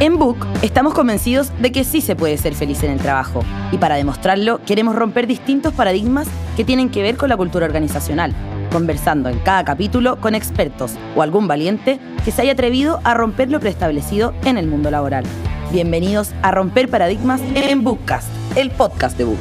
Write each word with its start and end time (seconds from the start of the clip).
En 0.00 0.18
Book 0.18 0.46
estamos 0.62 0.94
convencidos 0.94 1.52
de 1.60 1.72
que 1.72 1.84
sí 1.84 2.00
se 2.00 2.16
puede 2.16 2.38
ser 2.38 2.54
feliz 2.54 2.82
en 2.82 2.90
el 2.90 3.00
trabajo 3.00 3.42
y 3.70 3.76
para 3.76 3.96
demostrarlo 3.96 4.60
queremos 4.64 4.94
romper 4.94 5.26
distintos 5.26 5.74
paradigmas 5.74 6.26
que 6.56 6.64
tienen 6.64 6.88
que 6.88 7.02
ver 7.02 7.18
con 7.18 7.28
la 7.28 7.36
cultura 7.36 7.66
organizacional, 7.66 8.34
conversando 8.72 9.28
en 9.28 9.38
cada 9.40 9.62
capítulo 9.64 10.18
con 10.18 10.34
expertos 10.34 10.92
o 11.14 11.20
algún 11.20 11.46
valiente 11.48 12.00
que 12.24 12.30
se 12.30 12.40
haya 12.40 12.52
atrevido 12.52 13.00
a 13.04 13.12
romper 13.12 13.50
lo 13.50 13.60
preestablecido 13.60 14.32
en 14.44 14.56
el 14.56 14.68
mundo 14.68 14.90
laboral. 14.90 15.24
Bienvenidos 15.70 16.30
a 16.40 16.50
Romper 16.50 16.88
Paradigmas 16.88 17.42
en 17.54 17.84
Bookcast, 17.84 18.28
el 18.56 18.70
podcast 18.70 19.18
de 19.18 19.24
Book. 19.24 19.38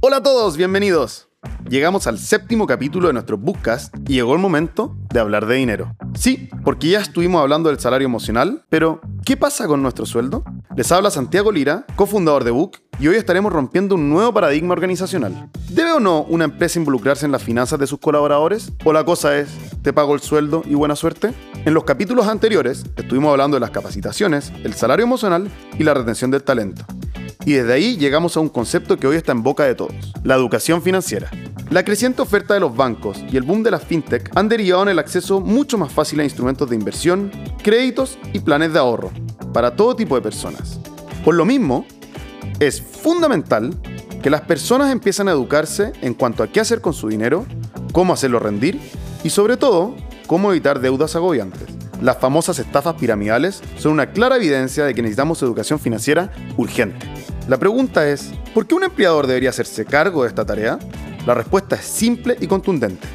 Hola 0.00 0.16
a 0.16 0.22
todos, 0.24 0.56
bienvenidos. 0.56 1.28
Llegamos 1.68 2.06
al 2.06 2.18
séptimo 2.18 2.66
capítulo 2.66 3.08
de 3.08 3.12
nuestro 3.12 3.36
Bookcast 3.38 3.92
y 4.08 4.14
llegó 4.14 4.34
el 4.34 4.38
momento 4.38 4.96
de 5.12 5.18
hablar 5.18 5.46
de 5.46 5.56
dinero. 5.56 5.96
Sí, 6.14 6.48
porque 6.64 6.90
ya 6.90 7.00
estuvimos 7.00 7.42
hablando 7.42 7.70
del 7.70 7.80
salario 7.80 8.06
emocional, 8.06 8.64
pero 8.68 9.00
¿qué 9.24 9.36
pasa 9.36 9.66
con 9.66 9.82
nuestro 9.82 10.06
sueldo? 10.06 10.44
Les 10.76 10.92
habla 10.92 11.10
Santiago 11.10 11.50
Lira, 11.50 11.84
cofundador 11.96 12.44
de 12.44 12.52
Book, 12.52 12.78
y 13.00 13.08
hoy 13.08 13.16
estaremos 13.16 13.52
rompiendo 13.52 13.96
un 13.96 14.08
nuevo 14.08 14.32
paradigma 14.32 14.74
organizacional. 14.74 15.50
¿Debe 15.70 15.92
o 15.92 16.00
no 16.00 16.22
una 16.22 16.44
empresa 16.44 16.78
involucrarse 16.78 17.26
en 17.26 17.32
las 17.32 17.42
finanzas 17.42 17.80
de 17.80 17.88
sus 17.88 17.98
colaboradores? 17.98 18.72
¿O 18.84 18.92
la 18.92 19.04
cosa 19.04 19.36
es, 19.36 19.48
te 19.82 19.92
pago 19.92 20.14
el 20.14 20.20
sueldo 20.20 20.62
y 20.66 20.74
buena 20.74 20.94
suerte? 20.94 21.34
En 21.64 21.74
los 21.74 21.82
capítulos 21.82 22.28
anteriores 22.28 22.84
estuvimos 22.96 23.32
hablando 23.32 23.56
de 23.56 23.60
las 23.60 23.70
capacitaciones, 23.70 24.52
el 24.62 24.74
salario 24.74 25.04
emocional 25.04 25.50
y 25.78 25.82
la 25.82 25.94
retención 25.94 26.30
del 26.30 26.44
talento. 26.44 26.86
Y 27.46 27.52
desde 27.52 27.74
ahí 27.74 27.96
llegamos 27.96 28.36
a 28.36 28.40
un 28.40 28.48
concepto 28.48 28.96
que 28.98 29.06
hoy 29.06 29.16
está 29.16 29.30
en 29.30 29.44
boca 29.44 29.64
de 29.64 29.76
todos, 29.76 30.12
la 30.24 30.34
educación 30.34 30.82
financiera. 30.82 31.30
La 31.70 31.84
creciente 31.84 32.20
oferta 32.20 32.54
de 32.54 32.60
los 32.60 32.74
bancos 32.74 33.24
y 33.30 33.36
el 33.36 33.44
boom 33.44 33.62
de 33.62 33.70
las 33.70 33.84
fintech 33.84 34.36
han 34.36 34.48
derivado 34.48 34.82
en 34.82 34.88
el 34.88 34.98
acceso 34.98 35.40
mucho 35.40 35.78
más 35.78 35.92
fácil 35.92 36.18
a 36.18 36.24
instrumentos 36.24 36.68
de 36.68 36.74
inversión, 36.74 37.30
créditos 37.62 38.18
y 38.32 38.40
planes 38.40 38.72
de 38.72 38.80
ahorro 38.80 39.12
para 39.52 39.76
todo 39.76 39.94
tipo 39.94 40.16
de 40.16 40.22
personas. 40.22 40.80
Por 41.24 41.36
lo 41.36 41.44
mismo, 41.44 41.86
es 42.58 42.82
fundamental 42.82 43.72
que 44.24 44.30
las 44.30 44.40
personas 44.40 44.90
empiecen 44.90 45.28
a 45.28 45.32
educarse 45.32 45.92
en 46.02 46.14
cuanto 46.14 46.42
a 46.42 46.48
qué 46.48 46.58
hacer 46.58 46.80
con 46.80 46.94
su 46.94 47.06
dinero, 47.06 47.46
cómo 47.92 48.12
hacerlo 48.12 48.40
rendir 48.40 48.80
y 49.22 49.30
sobre 49.30 49.56
todo, 49.56 49.94
cómo 50.26 50.50
evitar 50.50 50.80
deudas 50.80 51.14
agobiantes. 51.14 51.68
Las 52.02 52.18
famosas 52.18 52.58
estafas 52.58 52.96
piramidales 52.96 53.62
son 53.78 53.92
una 53.92 54.10
clara 54.10 54.34
evidencia 54.34 54.84
de 54.84 54.94
que 54.94 55.02
necesitamos 55.02 55.40
educación 55.42 55.78
financiera 55.78 56.32
urgente. 56.56 57.06
La 57.48 57.58
pregunta 57.58 58.08
es, 58.08 58.32
¿por 58.52 58.66
qué 58.66 58.74
un 58.74 58.82
empleador 58.82 59.28
debería 59.28 59.50
hacerse 59.50 59.84
cargo 59.84 60.22
de 60.22 60.28
esta 60.28 60.44
tarea? 60.44 60.80
La 61.26 61.32
respuesta 61.32 61.76
es 61.76 61.84
simple 61.84 62.36
y 62.40 62.48
contundente. 62.48 63.06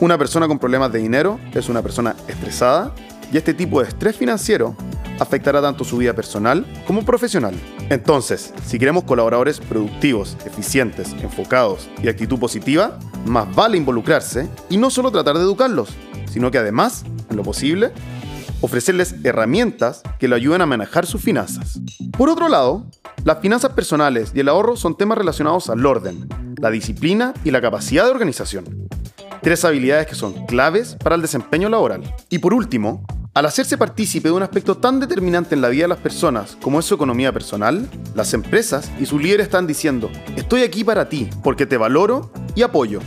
Una 0.00 0.18
persona 0.18 0.48
con 0.48 0.58
problemas 0.58 0.90
de 0.90 0.98
dinero 0.98 1.38
es 1.54 1.68
una 1.68 1.80
persona 1.80 2.16
estresada 2.26 2.92
y 3.32 3.36
este 3.36 3.54
tipo 3.54 3.80
de 3.80 3.88
estrés 3.88 4.16
financiero 4.16 4.74
afectará 5.20 5.62
tanto 5.62 5.84
su 5.84 5.98
vida 5.98 6.12
personal 6.12 6.66
como 6.88 7.04
profesional. 7.04 7.54
Entonces, 7.88 8.52
si 8.66 8.80
queremos 8.80 9.04
colaboradores 9.04 9.60
productivos, 9.60 10.36
eficientes, 10.44 11.12
enfocados 11.22 11.88
y 12.02 12.08
actitud 12.08 12.40
positiva, 12.40 12.98
más 13.26 13.54
vale 13.54 13.76
involucrarse 13.76 14.48
y 14.70 14.76
no 14.76 14.90
solo 14.90 15.12
tratar 15.12 15.36
de 15.36 15.42
educarlos, 15.42 15.90
sino 16.28 16.50
que 16.50 16.58
además, 16.58 17.04
en 17.30 17.36
lo 17.36 17.44
posible, 17.44 17.92
ofrecerles 18.60 19.14
herramientas 19.22 20.02
que 20.18 20.26
le 20.26 20.34
ayuden 20.34 20.62
a 20.62 20.66
manejar 20.66 21.06
sus 21.06 21.22
finanzas. 21.22 21.78
Por 22.18 22.28
otro 22.28 22.48
lado, 22.48 22.86
las 23.24 23.38
finanzas 23.38 23.72
personales 23.72 24.32
y 24.34 24.40
el 24.40 24.48
ahorro 24.48 24.76
son 24.76 24.96
temas 24.96 25.16
relacionados 25.16 25.70
al 25.70 25.86
orden, 25.86 26.28
la 26.58 26.70
disciplina 26.70 27.32
y 27.44 27.52
la 27.52 27.60
capacidad 27.60 28.04
de 28.04 28.10
organización. 28.10 28.88
Tres 29.42 29.64
habilidades 29.64 30.08
que 30.08 30.16
son 30.16 30.46
claves 30.46 30.96
para 30.96 31.14
el 31.14 31.22
desempeño 31.22 31.68
laboral. 31.68 32.02
Y 32.30 32.38
por 32.38 32.52
último, 32.52 33.04
al 33.34 33.46
hacerse 33.46 33.78
partícipe 33.78 34.28
de 34.28 34.34
un 34.34 34.42
aspecto 34.42 34.76
tan 34.76 34.98
determinante 34.98 35.54
en 35.54 35.60
la 35.60 35.68
vida 35.68 35.84
de 35.84 35.88
las 35.88 35.98
personas 35.98 36.56
como 36.60 36.80
es 36.80 36.84
su 36.84 36.94
economía 36.94 37.32
personal, 37.32 37.88
las 38.16 38.34
empresas 38.34 38.90
y 39.00 39.06
sus 39.06 39.22
líderes 39.22 39.46
están 39.46 39.68
diciendo, 39.68 40.10
estoy 40.34 40.62
aquí 40.62 40.82
para 40.82 41.08
ti 41.08 41.30
porque 41.44 41.64
te 41.64 41.76
valoro 41.76 42.32
y 42.56 42.62
apoyo 42.62 42.98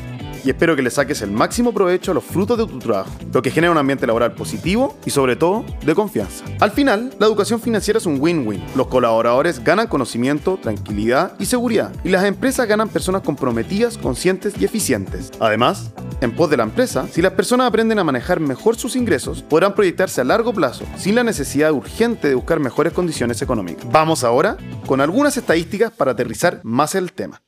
y 0.45 0.51
espero 0.51 0.75
que 0.75 0.83
le 0.83 0.91
saques 0.91 1.21
el 1.23 1.31
máximo 1.31 1.73
provecho 1.73 2.11
a 2.11 2.13
los 2.13 2.23
frutos 2.23 2.57
de 2.57 2.67
tu 2.67 2.77
trabajo, 2.77 3.09
lo 3.33 3.41
que 3.41 3.49
genera 3.49 3.71
un 3.71 3.77
ambiente 3.77 4.05
laboral 4.05 4.33
positivo 4.33 4.95
y 5.03 5.09
sobre 5.09 5.35
todo 5.35 5.65
de 5.83 5.95
confianza. 5.95 6.45
Al 6.59 6.71
final, 6.71 7.13
la 7.19 7.25
educación 7.25 7.59
financiera 7.59 7.97
es 7.97 8.05
un 8.05 8.21
win-win. 8.21 8.63
Los 8.75 8.87
colaboradores 8.87 9.63
ganan 9.63 9.87
conocimiento, 9.87 10.59
tranquilidad 10.61 11.33
y 11.39 11.45
seguridad, 11.45 11.91
y 12.03 12.09
las 12.09 12.23
empresas 12.25 12.67
ganan 12.67 12.89
personas 12.89 13.23
comprometidas, 13.23 13.97
conscientes 13.97 14.53
y 14.59 14.65
eficientes. 14.65 15.31
Además, 15.39 15.91
en 16.21 16.35
pos 16.35 16.49
de 16.49 16.57
la 16.57 16.63
empresa, 16.63 17.07
si 17.11 17.21
las 17.21 17.33
personas 17.33 17.67
aprenden 17.67 17.99
a 17.99 18.03
manejar 18.03 18.39
mejor 18.39 18.75
sus 18.75 18.95
ingresos, 18.95 19.41
podrán 19.41 19.73
proyectarse 19.73 20.21
a 20.21 20.25
largo 20.25 20.53
plazo 20.53 20.85
sin 20.97 21.15
la 21.15 21.23
necesidad 21.23 21.71
urgente 21.71 22.27
de 22.27 22.35
buscar 22.35 22.59
mejores 22.59 22.93
condiciones 22.93 23.41
económicas. 23.41 23.85
Vamos 23.91 24.23
ahora 24.23 24.57
con 24.85 25.01
algunas 25.01 25.37
estadísticas 25.37 25.91
para 25.91 26.11
aterrizar 26.11 26.61
más 26.63 26.95
el 26.95 27.11
tema. 27.13 27.44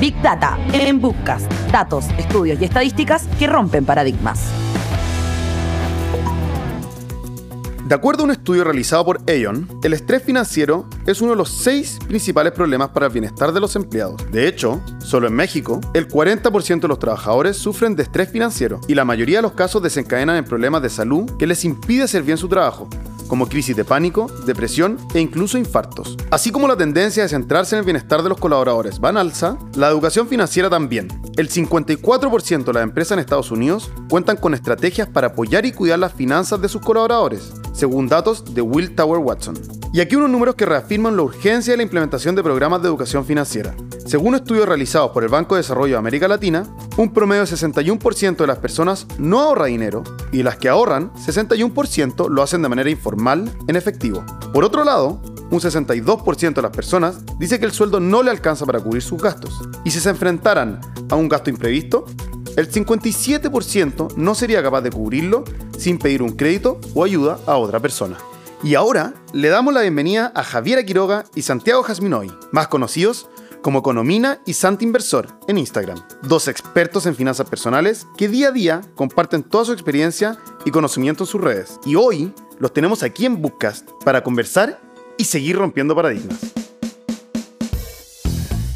Big 0.00 0.14
Data 0.22 0.56
en 0.72 1.00
Bookcast. 1.00 1.50
Datos, 1.72 2.04
estudios 2.18 2.60
y 2.60 2.64
estadísticas 2.64 3.26
que 3.36 3.48
rompen 3.48 3.84
paradigmas. 3.84 4.40
De 7.84 7.94
acuerdo 7.94 8.22
a 8.22 8.26
un 8.26 8.30
estudio 8.30 8.62
realizado 8.64 9.04
por 9.04 9.20
Aon, 9.28 9.66
el 9.82 9.94
estrés 9.94 10.22
financiero 10.22 10.86
es 11.06 11.20
uno 11.20 11.32
de 11.32 11.38
los 11.38 11.48
seis 11.48 11.98
principales 12.06 12.52
problemas 12.52 12.90
para 12.90 13.06
el 13.06 13.12
bienestar 13.12 13.50
de 13.50 13.60
los 13.60 13.74
empleados. 13.76 14.30
De 14.30 14.46
hecho, 14.46 14.80
solo 14.98 15.26
en 15.26 15.34
México, 15.34 15.80
el 15.94 16.06
40% 16.06 16.80
de 16.80 16.88
los 16.88 16.98
trabajadores 16.98 17.56
sufren 17.56 17.96
de 17.96 18.04
estrés 18.04 18.28
financiero 18.28 18.78
y 18.86 18.94
la 18.94 19.06
mayoría 19.06 19.38
de 19.38 19.42
los 19.42 19.52
casos 19.52 19.82
desencadenan 19.82 20.36
en 20.36 20.44
problemas 20.44 20.82
de 20.82 20.90
salud 20.90 21.28
que 21.38 21.46
les 21.46 21.64
impide 21.64 22.04
hacer 22.04 22.22
bien 22.22 22.36
su 22.36 22.46
trabajo, 22.46 22.88
como 23.28 23.48
crisis 23.48 23.76
de 23.76 23.84
pánico, 23.84 24.26
depresión 24.46 24.98
e 25.14 25.20
incluso 25.20 25.58
infartos. 25.58 26.16
Así 26.30 26.50
como 26.50 26.66
la 26.66 26.76
tendencia 26.76 27.22
de 27.22 27.28
centrarse 27.28 27.76
en 27.76 27.80
el 27.80 27.84
bienestar 27.84 28.22
de 28.22 28.28
los 28.28 28.38
colaboradores 28.38 29.00
va 29.02 29.10
en 29.10 29.18
alza, 29.18 29.58
la 29.74 29.88
educación 29.88 30.26
financiera 30.28 30.70
también. 30.70 31.08
El 31.36 31.50
54% 31.50 32.64
de 32.64 32.72
las 32.72 32.82
empresas 32.82 33.12
en 33.12 33.20
Estados 33.20 33.50
Unidos 33.50 33.90
cuentan 34.08 34.36
con 34.36 34.54
estrategias 34.54 35.08
para 35.08 35.28
apoyar 35.28 35.66
y 35.66 35.72
cuidar 35.72 35.98
las 35.98 36.12
finanzas 36.12 36.60
de 36.60 36.68
sus 36.68 36.82
colaboradores, 36.82 37.52
según 37.78 38.08
datos 38.08 38.44
de 38.54 38.60
Will 38.60 38.96
Tower 38.96 39.20
Watson. 39.20 39.56
Y 39.92 40.00
aquí 40.00 40.16
unos 40.16 40.30
números 40.30 40.56
que 40.56 40.66
reafirman 40.66 41.16
la 41.16 41.22
urgencia 41.22 41.72
de 41.72 41.76
la 41.76 41.84
implementación 41.84 42.34
de 42.34 42.42
programas 42.42 42.82
de 42.82 42.88
educación 42.88 43.24
financiera. 43.24 43.76
Según 44.04 44.34
estudios 44.34 44.66
realizados 44.66 45.12
por 45.12 45.22
el 45.22 45.28
Banco 45.28 45.54
de 45.54 45.60
Desarrollo 45.60 45.92
de 45.92 45.98
América 45.98 46.26
Latina, 46.26 46.66
un 46.96 47.12
promedio 47.12 47.44
de 47.44 47.50
61% 47.50 48.36
de 48.36 48.46
las 48.48 48.58
personas 48.58 49.06
no 49.18 49.40
ahorra 49.40 49.66
dinero 49.66 50.02
y 50.32 50.42
las 50.42 50.56
que 50.56 50.68
ahorran, 50.68 51.12
61% 51.14 52.28
lo 52.28 52.42
hacen 52.42 52.62
de 52.62 52.68
manera 52.68 52.90
informal 52.90 53.56
en 53.68 53.76
efectivo. 53.76 54.24
Por 54.52 54.64
otro 54.64 54.82
lado, 54.82 55.22
un 55.50 55.60
62% 55.60 56.54
de 56.54 56.62
las 56.62 56.72
personas 56.72 57.24
dice 57.38 57.60
que 57.60 57.66
el 57.66 57.72
sueldo 57.72 58.00
no 58.00 58.24
le 58.24 58.30
alcanza 58.30 58.66
para 58.66 58.80
cubrir 58.80 59.02
sus 59.02 59.22
gastos. 59.22 59.60
Y 59.84 59.92
si 59.92 60.00
se 60.00 60.10
enfrentaran 60.10 60.80
a 61.08 61.14
un 61.14 61.28
gasto 61.28 61.48
imprevisto, 61.48 62.06
el 62.58 62.68
57% 62.68 64.16
no 64.16 64.34
sería 64.34 64.60
capaz 64.64 64.80
de 64.80 64.90
cubrirlo 64.90 65.44
sin 65.78 65.96
pedir 65.96 66.22
un 66.22 66.34
crédito 66.34 66.80
o 66.92 67.04
ayuda 67.04 67.38
a 67.46 67.56
otra 67.56 67.78
persona. 67.78 68.18
Y 68.64 68.74
ahora 68.74 69.14
le 69.32 69.48
damos 69.48 69.72
la 69.72 69.82
bienvenida 69.82 70.32
a 70.34 70.42
Javiera 70.42 70.84
Quiroga 70.84 71.24
y 71.36 71.42
Santiago 71.42 71.84
Jasminoy, 71.84 72.32
más 72.50 72.66
conocidos 72.66 73.28
como 73.62 73.78
Economina 73.78 74.40
y 74.44 74.54
Santi 74.54 74.84
Inversor 74.84 75.28
en 75.46 75.58
Instagram, 75.58 76.02
dos 76.22 76.48
expertos 76.48 77.06
en 77.06 77.14
finanzas 77.14 77.48
personales 77.48 78.08
que 78.16 78.26
día 78.28 78.48
a 78.48 78.52
día 78.52 78.80
comparten 78.96 79.44
toda 79.44 79.64
su 79.64 79.72
experiencia 79.72 80.36
y 80.64 80.72
conocimiento 80.72 81.22
en 81.22 81.28
sus 81.28 81.40
redes. 81.40 81.78
Y 81.86 81.94
hoy 81.94 82.34
los 82.58 82.72
tenemos 82.72 83.04
aquí 83.04 83.24
en 83.24 83.40
Bookcast 83.40 83.88
para 84.04 84.24
conversar 84.24 84.80
y 85.16 85.22
seguir 85.22 85.54
rompiendo 85.54 85.94
paradigmas. 85.94 86.38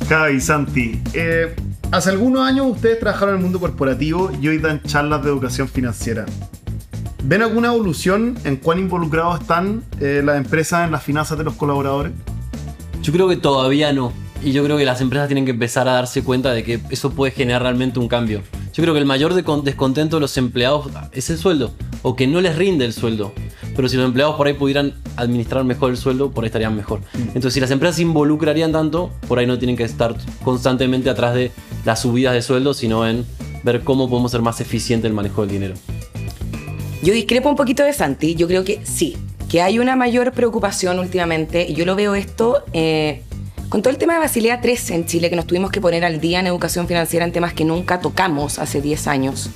Javi, 0.09 0.41
Santi, 0.41 1.03
eh, 1.15 1.57
hace 1.93 2.11
algunos 2.11 2.43
años 2.43 2.67
ustedes 2.69 2.99
trabajaron 2.99 3.35
en 3.35 3.39
el 3.39 3.45
mundo 3.45 3.61
corporativo 3.61 4.33
y 4.41 4.49
hoy 4.49 4.59
dan 4.59 4.83
charlas 4.83 5.23
de 5.23 5.29
educación 5.31 5.69
financiera. 5.69 6.25
¿Ven 7.23 7.43
alguna 7.43 7.69
evolución 7.69 8.37
en 8.45 8.57
cuán 8.57 8.81
involucrados 8.81 9.41
están 9.41 9.85
eh, 10.01 10.23
las 10.25 10.39
empresas 10.39 10.87
en 10.87 10.91
las 10.91 11.05
finanzas 11.05 11.39
de 11.39 11.45
los 11.45 11.55
colaboradores? 11.55 12.13
Yo 13.03 13.13
creo 13.13 13.29
que 13.29 13.37
todavía 13.37 13.93
no. 13.93 14.13
Y 14.43 14.53
yo 14.53 14.65
creo 14.65 14.77
que 14.77 14.85
las 14.85 15.01
empresas 15.01 15.29
tienen 15.29 15.45
que 15.45 15.53
empezar 15.53 15.87
a 15.87 15.93
darse 15.93 16.25
cuenta 16.25 16.53
de 16.53 16.65
que 16.65 16.81
eso 16.91 17.11
puede 17.11 17.31
generar 17.31 17.63
realmente 17.63 18.01
un 18.01 18.09
cambio. 18.09 18.43
Yo 18.73 18.83
creo 18.83 18.95
que 18.95 18.99
el 18.99 19.07
mayor 19.07 19.35
descontento 19.35 20.17
de 20.17 20.21
los 20.21 20.37
empleados 20.37 20.89
es 21.13 21.31
el 21.31 21.39
sueldo, 21.39 21.73
o 22.03 22.17
que 22.17 22.27
no 22.27 22.41
les 22.41 22.57
rinde 22.57 22.85
el 22.85 22.93
sueldo. 22.93 23.33
Pero 23.75 23.89
si 23.89 23.97
los 23.97 24.05
empleados 24.07 24.37
por 24.37 24.47
ahí 24.47 24.55
pudieran 24.55 24.95
administrar 25.17 25.65
mejor 25.65 25.91
el 25.91 25.97
sueldo, 25.97 26.31
por 26.31 26.45
ahí 26.45 26.49
estarían 26.49 26.77
mejor. 26.77 27.01
Mm. 27.01 27.29
Entonces, 27.29 27.55
si 27.55 27.61
las 27.61 27.71
empresas 27.71 27.97
se 27.97 28.03
involucrarían 28.03 28.73
tanto, 28.73 29.11
por 29.29 29.39
ahí 29.39 29.47
no 29.47 29.59
tienen 29.59 29.77
que 29.77 29.85
estar 29.85 30.15
constantemente 30.45 31.09
atrás 31.09 31.35
de 31.35 31.51
las 31.85 32.03
subidas 32.03 32.35
de 32.35 32.43
sueldo, 32.43 32.75
sino 32.75 33.07
en 33.07 33.25
ver 33.63 33.83
cómo 33.83 34.09
podemos 34.09 34.31
ser 34.31 34.43
más 34.43 34.61
eficiente 34.61 35.07
el 35.07 35.15
manejo 35.15 35.43
del 35.43 35.51
dinero. 35.51 35.75
Yo 37.03 37.13
discrepo 37.13 37.49
un 37.49 37.57
poquito 37.57 37.83
de 37.83 37.93
Santi. 37.93 38.35
Yo 38.35 38.47
creo 38.47 38.65
que 38.65 38.81
sí, 38.85 39.17
que 39.49 39.63
hay 39.63 39.79
una 39.79 39.97
mayor 39.97 40.33
preocupación 40.33 40.99
últimamente. 40.99 41.67
Y 41.69 41.75
yo 41.75 41.85
lo 41.85 41.97
veo 41.97 42.15
esto 42.15 42.65
eh, 42.73 43.23
con 43.69 43.81
todo 43.81 43.91
el 43.91 43.99
tema 43.99 44.13
de 44.13 44.19
Basilea 44.19 44.61
3 44.61 44.91
en 44.91 45.07
Chile, 45.07 45.31
que 45.31 45.37
nos 45.37 45.47
tuvimos 45.47 45.71
que 45.71 45.81
poner 45.81 46.05
al 46.05 46.21
día 46.21 46.41
en 46.41 46.47
educación 46.47 46.87
financiera 46.87 47.25
en 47.25 47.33
temas 47.33 47.55
que 47.55 47.65
nunca 47.65 48.01
tocamos 48.01 48.59
hace 48.59 48.83
10 48.83 49.07
años, 49.07 49.49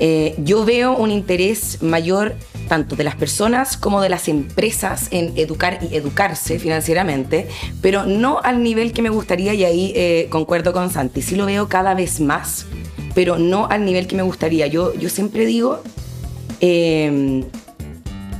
eh, 0.00 0.34
yo 0.38 0.64
veo 0.64 0.96
un 0.96 1.10
interés 1.10 1.82
mayor 1.82 2.34
tanto 2.68 2.96
de 2.96 3.04
las 3.04 3.16
personas 3.16 3.76
como 3.76 4.00
de 4.00 4.08
las 4.08 4.28
empresas 4.28 5.08
en 5.10 5.32
educar 5.36 5.78
y 5.82 5.96
educarse 5.96 6.58
financieramente, 6.58 7.48
pero 7.80 8.06
no 8.06 8.40
al 8.42 8.62
nivel 8.62 8.92
que 8.92 9.02
me 9.02 9.10
gustaría 9.10 9.52
y 9.54 9.64
ahí 9.64 9.92
eh, 9.94 10.28
concuerdo 10.30 10.72
con 10.72 10.90
Santi. 10.90 11.22
Sí 11.22 11.36
lo 11.36 11.46
veo 11.46 11.68
cada 11.68 11.94
vez 11.94 12.20
más, 12.20 12.66
pero 13.14 13.38
no 13.38 13.66
al 13.68 13.84
nivel 13.84 14.06
que 14.06 14.16
me 14.16 14.22
gustaría. 14.22 14.66
Yo, 14.68 14.94
yo 14.94 15.08
siempre 15.08 15.44
digo 15.44 15.82
eh, 16.60 17.44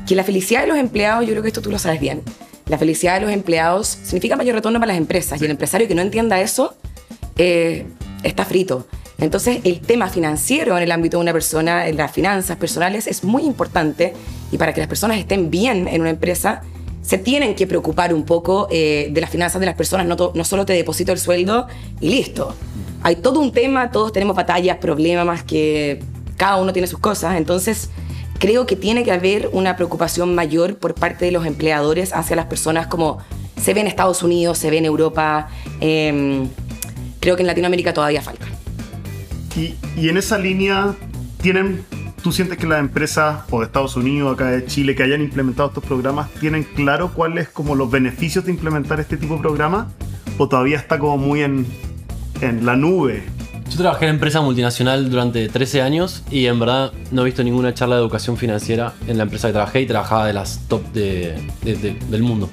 que 0.06 0.14
la 0.14 0.24
felicidad 0.24 0.62
de 0.62 0.68
los 0.68 0.78
empleados, 0.78 1.26
yo 1.26 1.32
creo 1.32 1.42
que 1.42 1.48
esto 1.48 1.60
tú 1.60 1.70
lo 1.70 1.78
sabes 1.78 2.00
bien, 2.00 2.22
la 2.68 2.78
felicidad 2.78 3.16
de 3.16 3.26
los 3.26 3.30
empleados 3.32 3.86
significa 3.86 4.36
mayor 4.36 4.54
retorno 4.54 4.78
para 4.78 4.92
las 4.92 4.98
empresas 4.98 5.40
y 5.42 5.44
el 5.44 5.50
empresario 5.50 5.88
que 5.88 5.94
no 5.94 6.02
entienda 6.02 6.40
eso 6.40 6.74
eh, 7.36 7.86
está 8.22 8.44
frito. 8.44 8.86
Entonces, 9.22 9.60
el 9.62 9.80
tema 9.80 10.08
financiero 10.08 10.76
en 10.76 10.82
el 10.82 10.90
ámbito 10.90 11.16
de 11.16 11.22
una 11.22 11.32
persona, 11.32 11.86
en 11.86 11.96
las 11.96 12.10
finanzas 12.10 12.56
personales, 12.56 13.06
es 13.06 13.22
muy 13.22 13.44
importante 13.44 14.14
y 14.50 14.58
para 14.58 14.74
que 14.74 14.80
las 14.80 14.88
personas 14.88 15.16
estén 15.16 15.48
bien 15.48 15.86
en 15.86 16.00
una 16.00 16.10
empresa, 16.10 16.62
se 17.02 17.18
tienen 17.18 17.54
que 17.54 17.68
preocupar 17.68 18.12
un 18.12 18.24
poco 18.24 18.66
eh, 18.68 19.10
de 19.12 19.20
las 19.20 19.30
finanzas 19.30 19.60
de 19.60 19.66
las 19.66 19.76
personas, 19.76 20.08
no, 20.08 20.44
solo 20.44 20.66
te 20.66 20.72
deposito 20.72 21.12
el 21.12 21.20
sueldo 21.20 21.68
y 22.00 22.08
listo. 22.10 22.52
Hay 23.04 23.14
todo 23.14 23.38
un 23.38 23.52
tema, 23.52 23.92
todos 23.92 24.12
tenemos 24.12 24.34
batallas, 24.34 24.78
problemas, 24.78 25.44
que 25.44 26.02
cada 26.36 26.56
uno 26.56 26.72
tiene 26.72 26.88
sus 26.88 26.98
cosas, 26.98 27.36
entonces 27.36 27.90
creo 28.40 28.66
que 28.66 28.74
tiene 28.74 29.04
que 29.04 29.12
haber 29.12 29.50
una 29.52 29.76
preocupación 29.76 30.34
mayor 30.34 30.78
por 30.78 30.94
parte 30.94 31.26
de 31.26 31.30
los 31.30 31.46
empleadores 31.46 32.12
hacia 32.12 32.34
las 32.34 32.46
personas 32.46 32.88
como 32.88 33.18
se 33.56 33.72
ve 33.72 33.82
en 33.82 33.86
Estados 33.86 34.24
Unidos, 34.24 34.58
se 34.58 34.68
ve 34.68 34.78
en 34.78 34.84
Europa. 34.84 35.48
Em, 35.78 36.48
creo 37.20 37.36
que 37.36 37.42
en 37.42 37.46
Latinoamérica 37.46 37.94
todavía 37.94 38.20
falta. 38.20 38.46
Y, 39.56 40.08
en 40.08 40.16
esa 40.16 40.38
línea, 40.38 40.94
¿tienen, 41.40 41.84
¿tú 42.22 42.32
sientes 42.32 42.58
que 42.58 42.66
las 42.66 42.80
empresas 42.80 43.42
o 43.50 43.60
de 43.60 43.66
Estados 43.66 43.96
Unidos, 43.96 44.34
acá 44.34 44.50
de 44.50 44.64
Chile, 44.64 44.94
que 44.94 45.02
hayan 45.02 45.20
implementado 45.20 45.68
estos 45.68 45.84
programas, 45.84 46.30
tienen 46.40 46.64
claro 46.64 47.12
cuáles 47.12 47.48
como 47.48 47.74
los 47.74 47.90
beneficios 47.90 48.44
de 48.44 48.52
implementar 48.52 49.00
este 49.00 49.16
tipo 49.16 49.34
de 49.34 49.40
programas? 49.40 49.92
¿O 50.38 50.48
todavía 50.48 50.78
está 50.78 50.98
como 50.98 51.18
muy 51.18 51.42
en, 51.42 51.66
en 52.40 52.64
la 52.64 52.76
nube 52.76 53.22
yo 53.72 53.78
trabajé 53.78 54.04
en 54.04 54.10
empresa 54.16 54.42
multinacional 54.42 55.08
durante 55.08 55.48
13 55.48 55.80
años 55.80 56.22
y 56.30 56.44
en 56.44 56.60
verdad 56.60 56.92
no 57.10 57.22
he 57.22 57.24
visto 57.24 57.42
ninguna 57.42 57.72
charla 57.72 57.96
de 57.96 58.02
educación 58.02 58.36
financiera 58.36 58.92
en 59.06 59.16
la 59.16 59.22
empresa 59.22 59.48
que 59.48 59.52
trabajé 59.54 59.80
y 59.80 59.86
trabajaba 59.86 60.26
de 60.26 60.34
las 60.34 60.60
top 60.68 60.82
del 60.92 62.22
mundo. 62.22 62.50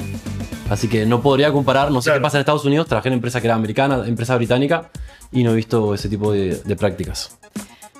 Así 0.70 0.88
que 0.88 1.06
no 1.06 1.22
podría 1.22 1.52
comparar, 1.52 1.92
no 1.92 2.02
sé 2.02 2.12
qué 2.14 2.20
pasa 2.20 2.38
en 2.38 2.42
Estados 2.42 2.64
Unidos, 2.64 2.88
trabajé 2.88 3.10
en 3.10 3.16
empresa 3.16 3.42
que 3.42 3.48
era 3.48 3.56
americana, 3.56 4.04
empresa 4.06 4.36
británica 4.36 4.92
y 5.32 5.44
no 5.44 5.52
he 5.52 5.56
visto 5.56 5.94
ese 5.94 6.10
tipo 6.10 6.32
de, 6.32 6.76
prácticas. 6.78 7.38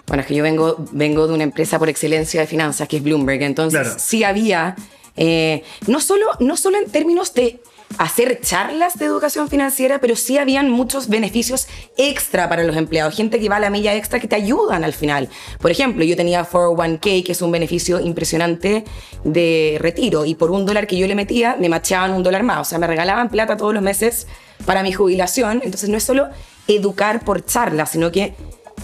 Bueno, 0.08 0.22
es 0.22 0.28
que 0.28 0.36
yo 0.36 0.44
vengo, 0.44 0.76
vengo 0.92 1.28
de 1.28 1.34
una 1.34 1.44
empresa 1.44 1.80
por 1.80 1.90
excelencia 1.90 2.42
de 2.42 2.48
finanzas 2.48 2.88
que 2.88 2.98
es 2.98 3.04
Bloomberg, 3.04 3.42
entonces 3.42 3.96
sí 3.98 4.24
había, 4.24 4.76
eh, 5.16 5.64
no, 5.88 6.00
solo, 6.00 6.28
no 6.40 6.58
solo 6.58 6.78
en 6.78 6.90
términos 6.90 7.34
de 7.34 7.60
hacer 7.98 8.40
charlas 8.42 8.98
de 8.98 9.06
educación 9.06 9.50
financiera, 9.50 10.00
pero 10.00 10.16
sí 10.16 10.38
habían 10.38 10.70
muchos 10.70 11.10
beneficios 11.10 11.68
extra 11.98 12.48
para 12.48 12.64
los 12.64 12.78
empleados, 12.78 13.16
gente 13.16 13.40
que 13.40 13.50
va 13.50 13.58
a 13.58 13.60
la 13.60 13.70
milla 13.70 13.96
extra 13.96 14.20
que 14.20 14.28
te 14.28 14.36
ayudan 14.36 14.84
al 14.84 14.94
final. 14.94 15.30
Por 15.60 15.72
ejemplo, 15.72 16.04
yo 16.04 16.16
tenía 16.16 16.48
401k, 16.48 17.26
que 17.26 17.32
es 17.32 17.42
un 17.42 17.52
beneficio 17.52 18.00
impresionante 18.00 18.86
de 19.24 19.78
retiro, 19.80 20.26
y 20.26 20.36
por 20.36 20.52
un 20.52 20.66
dólar 20.66 20.88
que 20.88 20.98
yo 20.98 21.08
le 21.08 21.16
metía, 21.16 21.58
me 21.60 21.70
machaban 21.70 22.14
un 22.14 22.24
dólar 22.24 22.44
más, 22.44 22.60
o 22.60 22.64
sea, 22.64 22.80
me 22.80 22.88
regalaban 22.88 23.30
plata 23.30 23.58
todos 23.58 23.74
los 23.74 23.84
meses 23.84 24.28
para 24.66 24.84
mi 24.84 24.92
jubilación, 24.92 25.62
entonces 25.64 25.90
no 25.90 25.98
es 25.98 26.04
solo 26.04 26.30
educar 26.68 27.26
por 27.26 27.44
charlas, 27.46 27.92
sino 27.92 28.12
que 28.12 28.36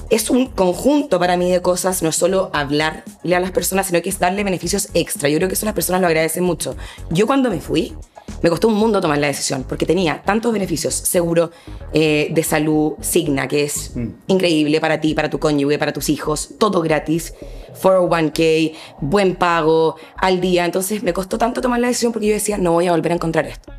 es 0.10 0.30
un 0.30 0.48
conjunto 0.48 1.20
para 1.20 1.38
mí 1.38 1.52
de 1.52 1.62
cosas, 1.62 2.04
no 2.04 2.10
es 2.10 2.16
solo 2.16 2.50
hablarle 2.54 3.36
a 3.36 3.40
las 3.40 3.52
personas, 3.52 3.88
sino 3.88 4.02
que 4.02 4.10
es 4.10 4.20
darle 4.20 4.44
beneficios 4.44 4.90
extra. 4.94 5.30
Yo 5.30 5.38
creo 5.38 5.48
que 5.48 5.56
eso 5.56 5.66
las 5.66 5.74
personas 5.74 6.02
lo 6.02 6.08
agradecen 6.08 6.44
mucho. 6.44 6.76
Yo 7.10 7.26
cuando 7.26 7.50
me 7.50 7.60
fui, 7.60 7.96
me 8.42 8.50
costó 8.50 8.68
un 8.68 8.76
mundo 8.76 9.02
tomar 9.02 9.18
la 9.18 9.28
decisión 9.28 9.66
porque 9.68 9.86
tenía 9.86 10.22
tantos 10.24 10.54
beneficios, 10.54 10.94
seguro 10.94 11.52
eh, 11.94 12.30
de 12.32 12.44
salud, 12.44 12.94
Signa, 13.02 13.48
que 13.48 13.64
es 13.64 13.92
mm. 13.96 14.08
increíble 14.28 14.80
para 14.80 15.00
ti, 15.00 15.14
para 15.14 15.30
tu 15.30 15.40
cónyuge, 15.40 15.78
para 15.78 15.94
tus 15.94 16.10
hijos, 16.10 16.50
todo 16.58 16.82
gratis, 16.82 17.34
401k, 17.82 18.74
buen 19.02 19.36
pago, 19.36 19.96
al 20.18 20.42
día. 20.42 20.66
Entonces 20.66 21.04
me 21.04 21.14
costó 21.14 21.38
tanto 21.38 21.62
tomar 21.62 21.80
la 21.80 21.88
decisión 21.88 22.12
porque 22.12 22.28
yo 22.28 22.34
decía, 22.34 22.58
no 22.58 22.74
voy 22.74 22.88
a 22.88 22.92
volver 22.92 23.12
a 23.12 23.16
encontrar 23.16 23.46
esto. 23.46 23.72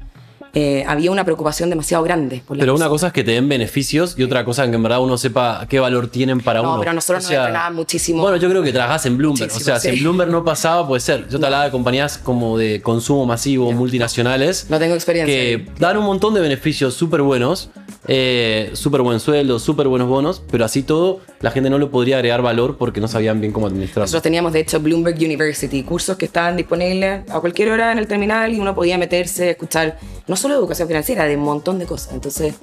Eh, 0.58 0.85
había 0.88 1.11
una 1.11 1.23
preocupación 1.23 1.69
demasiado 1.69 2.03
grande. 2.03 2.43
pero 2.49 2.75
una 2.75 2.88
cosa 2.88 3.08
es 3.08 3.12
que 3.12 3.23
te 3.23 3.32
den 3.32 3.47
beneficios 3.47 4.14
y 4.17 4.23
otra 4.23 4.43
cosa 4.43 4.64
es 4.64 4.70
que 4.70 4.76
en 4.76 4.82
verdad 4.82 5.00
uno 5.00 5.19
sepa 5.19 5.67
qué 5.69 5.81
valor 5.81 6.08
tienen 6.08 6.41
para 6.41 6.62
uno. 6.62 6.76
No, 6.76 6.81
pero 6.81 6.94
nosotros 6.94 7.25
nos 7.25 7.31
entrenaban 7.31 7.75
muchísimo. 7.75 8.23
Bueno, 8.23 8.38
yo 8.38 8.49
creo 8.49 8.62
que 8.62 8.73
trabajas 8.73 9.05
en 9.05 9.19
Bloomberg. 9.19 9.53
o 9.55 9.61
sea, 9.61 9.79
si 9.79 9.88
en 9.88 9.99
Bloomberg 10.00 10.31
no 10.31 10.44
pasaba, 10.44 10.88
puede 10.88 11.00
ser. 11.00 11.29
Yo 11.29 11.38
te 11.38 11.44
hablaba 11.44 11.64
de 11.64 11.70
compañías 11.70 12.17
como 12.17 12.56
de 12.56 12.81
consumo 12.81 13.26
masivo, 13.26 13.70
multinacionales. 13.73 14.70
No 14.70 14.79
tengo 14.79 14.94
experiencia. 14.94 15.35
Que 15.35 15.67
dan 15.79 15.99
un 15.99 16.05
montón 16.06 16.32
de 16.32 16.41
beneficios 16.41 16.94
súper 16.94 17.20
buenos 17.20 17.69
eh, 18.08 18.70
súper 18.75 19.03
buen 19.03 19.19
sueldo, 19.19 19.58
súper 19.58 19.88
buenos 19.88 20.08
bonos, 20.08 20.43
pero 20.50 20.64
así 20.64 20.82
todo 20.82 21.20
la 21.41 21.50
gente 21.50 21.70
no 21.70 21.79
le 21.79 21.87
podría 21.87 22.17
agregar 22.17 22.41
valor 22.41 22.76
porque 22.76 23.00
no 23.00 23.08
sabían 23.08 23.41
bien 23.41 23.53
cómo 23.53 23.67
administrar. 23.67 24.05
Nosotros 24.05 24.23
teníamos 24.23 24.53
de 24.53 24.61
hecho 24.61 24.81
Bloomberg 24.81 25.17
University, 25.17 25.82
cursos 25.82 26.17
que 26.17 26.26
estaban 26.26 26.56
disponibles 26.56 27.29
a 27.29 27.41
cualquier 27.41 27.70
hora 27.70 27.93
en 27.93 27.99
el 27.99 28.06
terminal 28.06 28.53
y 28.55 28.61
uno 28.61 28.75
podía 28.75 28.97
meterse, 28.97 29.50
escuchar 29.50 29.99
no 30.26 30.37
solo 30.37 30.55
educación 30.55 30.88
financiera, 30.88 31.25
de 31.25 31.37
un 31.37 31.43
montón 31.43 31.78
de 31.78 31.87
cosas. 31.87 32.12
Entonces, 32.12 32.55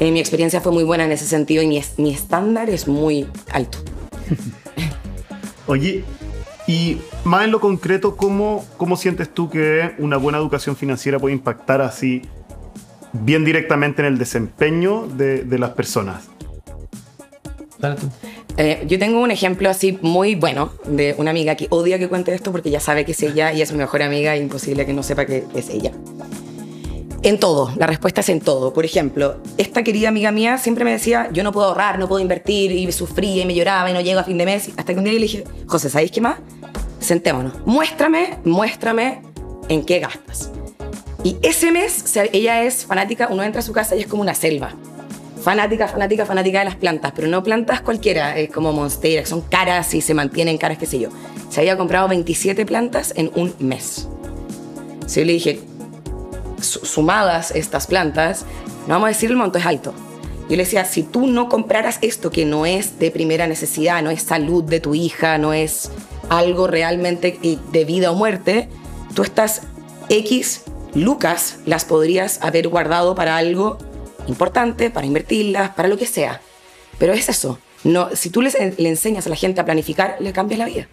eh, 0.00 0.10
mi 0.10 0.20
experiencia 0.20 0.60
fue 0.60 0.72
muy 0.72 0.84
buena 0.84 1.04
en 1.04 1.12
ese 1.12 1.26
sentido 1.26 1.62
y 1.62 1.66
mi, 1.66 1.82
mi 1.98 2.12
estándar 2.12 2.70
es 2.70 2.88
muy 2.88 3.26
alto. 3.52 3.78
Oye, 5.66 6.04
y 6.66 6.98
más 7.24 7.44
en 7.44 7.50
lo 7.50 7.60
concreto, 7.60 8.16
¿cómo, 8.16 8.64
¿cómo 8.76 8.96
sientes 8.96 9.32
tú 9.32 9.50
que 9.50 9.92
una 9.98 10.16
buena 10.16 10.38
educación 10.38 10.76
financiera 10.76 11.18
puede 11.18 11.34
impactar 11.34 11.80
así 11.80 12.22
bien 13.14 13.44
directamente 13.44 14.02
en 14.02 14.06
el 14.06 14.18
desempeño 14.18 15.06
de, 15.06 15.58
las 15.58 15.70
personas. 15.70 16.24
Eh, 18.56 18.84
yo 18.86 18.98
tengo 18.98 19.20
un 19.20 19.30
ejemplo 19.30 19.68
así 19.68 19.98
muy 20.02 20.34
bueno 20.34 20.72
de 20.86 21.14
una 21.18 21.30
amiga 21.30 21.54
que 21.54 21.66
odia 21.70 21.98
que 21.98 22.08
cuente 22.08 22.34
esto 22.34 22.50
porque 22.50 22.70
ya 22.70 22.80
sabe 22.80 23.04
que 23.04 23.12
es 23.12 23.22
ella 23.22 23.52
y 23.52 23.62
es 23.62 23.72
mi 23.72 23.78
mejor 23.78 24.02
amiga, 24.02 24.36
imposible 24.36 24.86
que 24.86 24.92
no 24.92 25.02
sepa 25.02 25.26
que 25.26 25.44
es 25.54 25.68
ella. 25.70 25.92
En 27.24 27.40
todo, 27.40 27.72
la 27.78 27.86
respuesta 27.86 28.20
es 28.20 28.28
en 28.28 28.40
todo. 28.40 28.74
Por 28.74 28.84
ejemplo, 28.84 29.40
esta 29.56 29.82
querida 29.82 30.08
amiga 30.08 30.30
mía 30.30 30.58
siempre 30.58 30.84
me 30.84 30.90
decía, 30.90 31.30
yo 31.32 31.42
no 31.42 31.52
puedo 31.52 31.68
ahorrar, 31.68 31.98
no 31.98 32.06
puedo 32.06 32.20
invertir, 32.20 32.70
y 32.70 32.92
sufría 32.92 33.44
y 33.44 33.46
me 33.46 33.54
lloraba 33.54 33.88
y 33.88 33.94
no 33.94 34.02
llego 34.02 34.20
a 34.20 34.24
fin 34.24 34.36
de 34.36 34.44
mes. 34.44 34.68
Hasta 34.76 34.92
que 34.92 34.98
un 34.98 35.04
día 35.04 35.14
le 35.14 35.20
dije, 35.20 35.44
José, 35.66 35.88
¿sabéis 35.88 36.10
qué 36.10 36.20
más? 36.20 36.36
Sentémonos, 37.00 37.54
muéstrame, 37.64 38.36
muéstrame 38.44 39.22
en 39.70 39.86
qué 39.86 40.00
gastas. 40.00 40.50
Y 41.22 41.38
ese 41.40 41.72
mes, 41.72 42.14
ella 42.34 42.62
es 42.62 42.84
fanática, 42.84 43.28
uno 43.30 43.42
entra 43.42 43.60
a 43.60 43.64
su 43.64 43.72
casa 43.72 43.96
y 43.96 44.00
es 44.00 44.06
como 44.06 44.20
una 44.20 44.34
selva. 44.34 44.74
Fanática, 45.42 45.88
fanática, 45.88 46.26
fanática 46.26 46.58
de 46.58 46.66
las 46.66 46.76
plantas, 46.76 47.12
pero 47.16 47.26
no 47.28 47.42
plantas 47.42 47.80
cualquiera, 47.80 48.36
es 48.36 48.50
como 48.50 48.74
monstera, 48.74 49.24
son 49.24 49.40
caras 49.40 49.94
y 49.94 50.02
se 50.02 50.12
mantienen 50.12 50.58
caras, 50.58 50.76
qué 50.76 50.84
sé 50.84 50.98
yo. 50.98 51.08
Se 51.48 51.60
había 51.60 51.78
comprado 51.78 52.06
27 52.06 52.66
plantas 52.66 53.14
en 53.16 53.30
un 53.34 53.54
mes. 53.60 54.08
Si 55.06 55.20
yo 55.20 55.26
le 55.26 55.32
dije, 55.32 55.60
sumadas 56.66 57.50
estas 57.52 57.86
plantas, 57.86 58.44
no 58.86 58.94
vamos 58.94 59.06
a 59.06 59.08
decir 59.08 59.30
el 59.30 59.36
monto 59.36 59.58
es 59.58 59.66
alto. 59.66 59.94
Yo 60.48 60.56
le 60.56 60.64
decía, 60.64 60.84
si 60.84 61.02
tú 61.02 61.26
no 61.26 61.48
compraras 61.48 61.98
esto 62.02 62.30
que 62.30 62.44
no 62.44 62.66
es 62.66 62.98
de 62.98 63.10
primera 63.10 63.46
necesidad, 63.46 64.02
no 64.02 64.10
es 64.10 64.22
salud 64.22 64.62
de 64.62 64.80
tu 64.80 64.94
hija, 64.94 65.38
no 65.38 65.54
es 65.54 65.90
algo 66.28 66.66
realmente 66.66 67.38
de 67.72 67.84
vida 67.84 68.10
o 68.10 68.14
muerte, 68.14 68.68
tú 69.14 69.22
estás 69.22 69.62
X 70.10 70.62
lucas 70.94 71.58
las 71.66 71.84
podrías 71.84 72.42
haber 72.42 72.68
guardado 72.68 73.14
para 73.14 73.36
algo 73.36 73.78
importante, 74.26 74.90
para 74.90 75.06
invertirlas, 75.06 75.70
para 75.70 75.88
lo 75.88 75.96
que 75.96 76.06
sea. 76.06 76.40
Pero 76.98 77.12
es 77.12 77.28
eso. 77.28 77.58
No, 77.82 78.10
si 78.14 78.30
tú 78.30 78.40
le 78.40 78.50
enseñas 78.78 79.26
a 79.26 79.30
la 79.30 79.36
gente 79.36 79.60
a 79.60 79.64
planificar, 79.64 80.16
le 80.20 80.32
cambias 80.32 80.58
la 80.58 80.66
vida. 80.66 80.88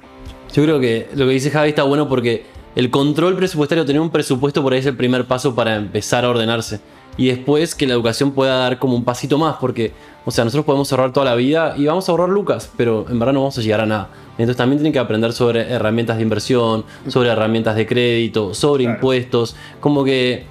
Yo 0.53 0.63
creo 0.63 0.79
que 0.79 1.07
lo 1.13 1.25
que 1.25 1.33
dice 1.33 1.49
Javi 1.49 1.69
está 1.69 1.83
bueno 1.83 2.09
porque 2.09 2.43
el 2.75 2.89
control 2.89 3.35
presupuestario, 3.35 3.85
tener 3.85 4.01
un 4.01 4.09
presupuesto 4.09 4.61
por 4.63 4.73
ahí 4.73 4.79
es 4.79 4.85
el 4.85 4.95
primer 4.95 5.25
paso 5.25 5.53
para 5.55 5.75
empezar 5.75 6.23
a 6.23 6.29
ordenarse. 6.29 6.79
Y 7.17 7.27
después 7.27 7.75
que 7.75 7.85
la 7.85 7.93
educación 7.93 8.31
pueda 8.31 8.55
dar 8.55 8.79
como 8.79 8.95
un 8.95 9.03
pasito 9.03 9.37
más, 9.37 9.57
porque, 9.59 9.91
o 10.25 10.31
sea, 10.31 10.45
nosotros 10.45 10.65
podemos 10.65 10.91
ahorrar 10.91 11.11
toda 11.11 11.25
la 11.25 11.35
vida 11.35 11.75
y 11.77 11.85
vamos 11.85 12.07
a 12.07 12.11
ahorrar 12.13 12.29
lucas, 12.29 12.71
pero 12.77 13.05
en 13.09 13.19
verdad 13.19 13.33
no 13.33 13.41
vamos 13.41 13.57
a 13.57 13.61
llegar 13.61 13.81
a 13.81 13.85
nada. 13.85 14.09
Entonces 14.37 14.55
también 14.55 14.79
tienen 14.79 14.93
que 14.93 14.99
aprender 14.99 15.33
sobre 15.33 15.69
herramientas 15.69 16.17
de 16.17 16.23
inversión, 16.23 16.85
sobre 17.07 17.29
herramientas 17.29 17.75
de 17.75 17.85
crédito, 17.85 18.53
sobre 18.53 18.85
impuestos, 18.85 19.55
como 19.81 20.05
que 20.05 20.45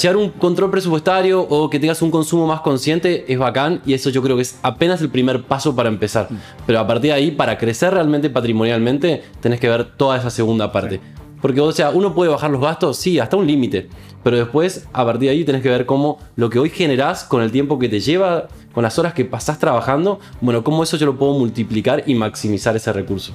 llegar 0.00 0.16
un 0.16 0.30
control 0.30 0.70
presupuestario 0.70 1.40
o 1.40 1.70
que 1.70 1.78
tengas 1.78 2.02
un 2.02 2.10
consumo 2.10 2.46
más 2.46 2.60
consciente 2.60 3.24
es 3.32 3.38
bacán 3.38 3.80
y 3.86 3.94
eso 3.94 4.10
yo 4.10 4.22
creo 4.22 4.36
que 4.36 4.42
es 4.42 4.58
apenas 4.62 5.00
el 5.00 5.08
primer 5.08 5.44
paso 5.44 5.74
para 5.74 5.88
empezar. 5.88 6.26
Mm. 6.30 6.36
Pero 6.66 6.80
a 6.80 6.86
partir 6.86 7.10
de 7.10 7.16
ahí, 7.16 7.30
para 7.30 7.56
crecer 7.56 7.94
realmente 7.94 8.28
patrimonialmente, 8.28 9.22
tenés 9.40 9.60
que 9.60 9.68
ver 9.68 9.96
toda 9.96 10.18
esa 10.18 10.30
segunda 10.30 10.72
parte. 10.72 11.00
Porque, 11.46 11.60
o 11.60 11.70
sea, 11.70 11.90
uno 11.90 12.12
puede 12.12 12.28
bajar 12.28 12.50
los 12.50 12.60
gastos, 12.60 12.96
sí, 12.96 13.20
hasta 13.20 13.36
un 13.36 13.46
límite. 13.46 13.88
Pero 14.24 14.36
después, 14.36 14.88
a 14.92 15.04
partir 15.04 15.28
de 15.28 15.36
ahí, 15.36 15.44
tenés 15.44 15.62
que 15.62 15.68
ver 15.68 15.86
cómo 15.86 16.18
lo 16.34 16.50
que 16.50 16.58
hoy 16.58 16.70
generás 16.70 17.22
con 17.22 17.40
el 17.40 17.52
tiempo 17.52 17.78
que 17.78 17.88
te 17.88 18.00
lleva, 18.00 18.48
con 18.72 18.82
las 18.82 18.98
horas 18.98 19.14
que 19.14 19.24
pasás 19.24 19.60
trabajando, 19.60 20.18
bueno, 20.40 20.64
cómo 20.64 20.82
eso 20.82 20.96
yo 20.96 21.06
lo 21.06 21.16
puedo 21.16 21.38
multiplicar 21.38 22.02
y 22.04 22.16
maximizar 22.16 22.74
ese 22.74 22.92
recurso. 22.92 23.32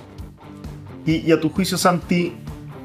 Y, 1.05 1.25
y 1.25 1.31
a 1.31 1.39
tu 1.39 1.47
juicio, 1.47 1.77
Santi, 1.77 2.33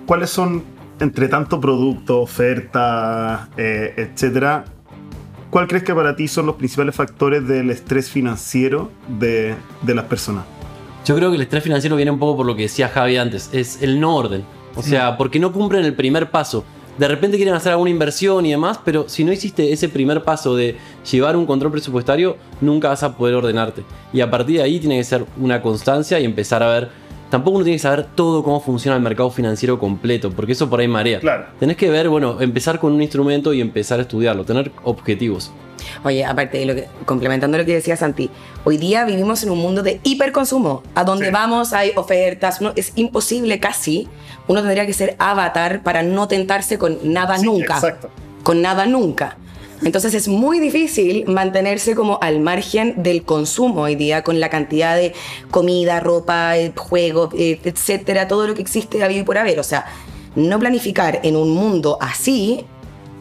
¿cuáles 0.07 0.31
son, 0.31 0.63
entre 1.01 1.27
tanto 1.27 1.61
producto, 1.61 2.21
oferta, 2.21 3.49
eh, 3.57 3.95
etcétera, 3.97 4.65
cuál 5.51 5.67
crees 5.67 5.83
que 5.83 5.93
para 5.93 6.15
ti 6.15 6.29
son 6.29 6.47
los 6.47 6.55
principales 6.55 6.95
factores 6.95 7.49
del 7.49 7.69
estrés 7.71 8.09
financiero 8.09 8.93
de, 9.19 9.57
de 9.83 9.95
las 9.97 10.05
personas? 10.05 10.45
Yo 11.05 11.17
creo 11.17 11.31
que 11.31 11.35
el 11.37 11.43
estrés 11.43 11.65
financiero 11.65 11.97
viene 11.97 12.13
un 12.13 12.21
poco 12.21 12.37
por 12.37 12.47
lo 12.47 12.55
que 12.55 12.63
decía 12.63 12.89
Javi 12.89 13.17
antes, 13.17 13.51
es 13.53 13.83
el 13.83 13.99
no 13.99 14.15
orden. 14.15 14.45
O 14.77 14.83
sea, 14.83 15.17
porque 15.17 15.39
no 15.39 15.53
cumplen 15.53 15.85
el 15.85 15.95
primer 15.95 16.31
paso. 16.31 16.65
De 16.99 17.09
repente 17.09 17.37
quieren 17.37 17.55
hacer 17.55 17.73
alguna 17.73 17.91
inversión 17.91 18.47
y 18.47 18.51
demás, 18.51 18.81
pero 18.83 19.07
si 19.09 19.23
no 19.23 19.33
hiciste 19.33 19.73
ese 19.73 19.89
primer 19.89 20.23
paso 20.23 20.57
de 20.57 20.77
llevar 21.11 21.37
un 21.37 21.45
control 21.45 21.73
presupuestario, 21.73 22.37
nunca 22.61 22.89
vas 22.89 23.03
a 23.03 23.17
poder 23.17 23.35
ordenarte. 23.35 23.83
Y 24.15 24.23
a 24.23 24.31
partir 24.31 24.57
de 24.57 24.63
ahí 24.63 24.81
tiene 24.81 24.97
que 24.97 25.05
ser 25.05 25.27
una 25.39 25.61
constancia 25.61 26.19
y 26.19 26.25
empezar 26.25 26.63
a 26.63 26.71
ver. 26.71 26.89
Tampoco 27.29 27.57
uno 27.57 27.65
tiene 27.65 27.77
que 27.77 27.83
saber 27.83 28.07
todo 28.15 28.43
cómo 28.43 28.61
funciona 28.61 28.97
el 28.97 29.03
mercado 29.03 29.31
financiero 29.31 29.79
completo, 29.79 30.31
porque 30.31 30.53
eso 30.53 30.71
por 30.71 30.81
ahí 30.81 30.89
marea. 30.89 31.21
Claro. 31.21 31.47
Tenés 31.59 31.77
que 31.77 31.91
ver, 31.91 32.09
bueno, 32.09 32.41
empezar 32.41 32.79
con 32.79 32.93
un 32.93 33.03
instrumento 33.03 33.53
y 33.53 33.61
empezar 33.61 33.99
a 33.99 34.03
estudiarlo, 34.03 34.45
tener 34.45 34.71
objetivos. 34.85 35.51
Oye, 36.05 36.25
aparte, 36.25 36.59
de 36.59 36.67
lo 36.67 36.75
que, 36.75 36.87
complementando 37.05 37.59
lo 37.59 37.65
que 37.65 37.75
decía 37.75 37.97
Santi, 37.97 38.31
hoy 38.65 38.77
día 38.79 39.05
vivimos 39.05 39.43
en 39.43 39.51
un 39.51 39.59
mundo 39.59 39.83
de 39.83 40.01
hiperconsumo. 40.03 40.83
A 40.95 41.05
donde 41.05 41.27
Sí. 41.27 41.33
vamos 41.33 41.73
hay 41.73 41.93
ofertas, 41.97 42.61
no, 42.61 42.73
es 42.77 42.93
imposible 42.97 43.59
casi. 43.61 44.09
Uno 44.49 44.61
tendría 44.63 44.87
que 44.87 44.93
ser 44.93 45.17
avatar 45.19 45.83
para 45.83 46.03
no 46.03 46.29
tentarse 46.29 46.79
con 46.79 46.99
nada 47.03 47.39
Sí, 47.39 47.47
nunca. 47.47 47.75
exacto. 47.75 48.11
Con 48.43 48.63
nada 48.63 48.87
nunca. 48.87 49.37
Entonces 49.85 50.15
es 50.15 50.27
muy 50.29 50.59
difícil 50.59 51.27
mantenerse 51.27 51.95
como 51.95 52.19
al 52.23 52.41
margen 52.41 52.95
del 53.03 53.25
consumo 53.25 53.83
hoy 53.83 53.95
día 53.95 54.23
con 54.25 54.41
la 54.41 54.49
cantidad 54.49 54.97
de 54.97 55.13
comida, 55.51 56.01
ropa, 56.01 56.57
eh, 56.57 56.73
juego, 56.75 57.29
eh, 57.37 57.61
etcétera, 57.63 58.27
todo 58.27 58.47
lo 58.47 58.55
que 58.55 58.63
existe 58.63 59.03
habido 59.05 59.21
y 59.21 59.25
por 59.25 59.37
haber. 59.37 59.59
O 59.61 59.63
sea, 59.63 59.85
no 60.35 60.59
planificar 60.59 61.21
en 61.25 61.37
un 61.37 61.51
mundo 61.51 61.99
así 62.01 62.65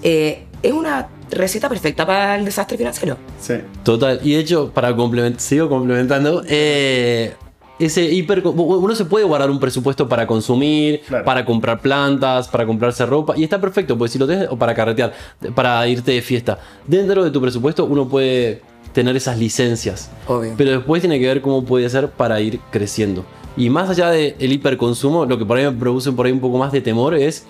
eh, 0.01 0.43
es 0.67 0.73
una 0.73 1.07
receta 1.31 1.67
perfecta 1.69 2.05
para 2.05 2.35
el 2.37 2.45
desastre 2.45 2.77
financiero. 2.77 3.17
Sí. 3.39 3.55
Total. 3.83 4.19
Y 4.23 4.33
de 4.33 4.39
hecho, 4.39 4.71
para 4.73 4.95
complementar, 4.95 5.39
sigo 5.41 5.69
complementando, 5.69 6.43
eh, 6.47 7.33
ese 7.79 8.03
hiper. 8.05 8.41
Uno 8.45 8.95
se 8.95 9.05
puede 9.05 9.25
guardar 9.25 9.49
un 9.49 9.59
presupuesto 9.59 10.07
para 10.07 10.25
consumir, 10.25 11.01
Claro. 11.07 11.25
para 11.25 11.43
comprar 11.45 11.81
plantas, 11.81 12.47
para 12.47 12.65
comprarse 12.65 13.05
ropa. 13.05 13.33
Y 13.37 13.43
está 13.43 13.59
perfecto, 13.59 13.97
porque 13.97 14.13
si 14.13 14.19
lo 14.19 14.27
tenés, 14.27 14.47
o 14.49 14.57
para 14.57 14.73
carretear, 14.73 15.13
para 15.53 15.85
irte 15.87 16.11
de 16.11 16.21
fiesta. 16.21 16.59
Dentro 16.87 17.23
de 17.23 17.31
tu 17.31 17.41
presupuesto, 17.41 17.85
uno 17.85 18.07
puede 18.07 18.61
tener 18.93 19.15
esas 19.17 19.37
licencias. 19.37 20.09
Obvio. 20.27 20.53
Pero 20.55 20.71
después 20.71 21.01
tiene 21.01 21.19
que 21.19 21.27
ver 21.27 21.41
cómo 21.41 21.65
puede 21.65 21.85
hacer 21.85 22.07
para 22.09 22.39
ir 22.39 22.59
creciendo. 22.71 23.25
Y 23.57 23.69
más 23.69 23.89
allá 23.89 24.09
del 24.09 24.51
hiperconsumo, 24.51 25.25
lo 25.25 25.37
que 25.37 25.45
por 25.45 25.57
ahí 25.57 25.65
me 25.65 25.71
produce 25.73 26.11
por 26.11 26.25
ahí 26.25 26.31
un 26.31 26.39
poco 26.39 26.57
más 26.57 26.71
de 26.71 26.81
temor 26.81 27.13
es 27.15 27.45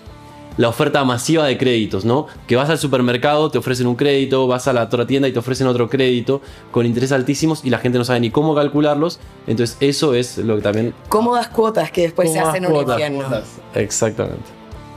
la 0.57 0.69
oferta 0.69 1.03
masiva 1.03 1.45
de 1.45 1.57
créditos, 1.57 2.05
¿no? 2.05 2.27
Que 2.47 2.55
vas 2.55 2.69
al 2.69 2.77
supermercado, 2.77 3.49
te 3.49 3.57
ofrecen 3.57 3.87
un 3.87 3.95
crédito, 3.95 4.47
vas 4.47 4.67
a 4.67 4.73
la 4.73 4.83
otra 4.83 5.05
tienda 5.05 5.27
y 5.27 5.33
te 5.33 5.39
ofrecen 5.39 5.67
otro 5.67 5.89
crédito 5.89 6.41
con 6.71 6.85
intereses 6.85 7.11
altísimos 7.11 7.63
y 7.65 7.69
la 7.69 7.79
gente 7.79 7.97
no 7.97 8.05
sabe 8.05 8.19
ni 8.19 8.31
cómo 8.31 8.55
calcularlos. 8.55 9.19
Entonces 9.47 9.77
eso 9.79 10.13
es 10.13 10.37
lo 10.37 10.55
que 10.55 10.61
también... 10.61 10.93
Cómodas 11.09 11.47
cuotas 11.49 11.91
que 11.91 12.03
después 12.03 12.31
se 12.31 12.39
hacen 12.39 12.65
un 12.65 12.71
cuotas. 12.71 12.99
infierno. 12.99 13.25
Exactamente. 13.73 14.45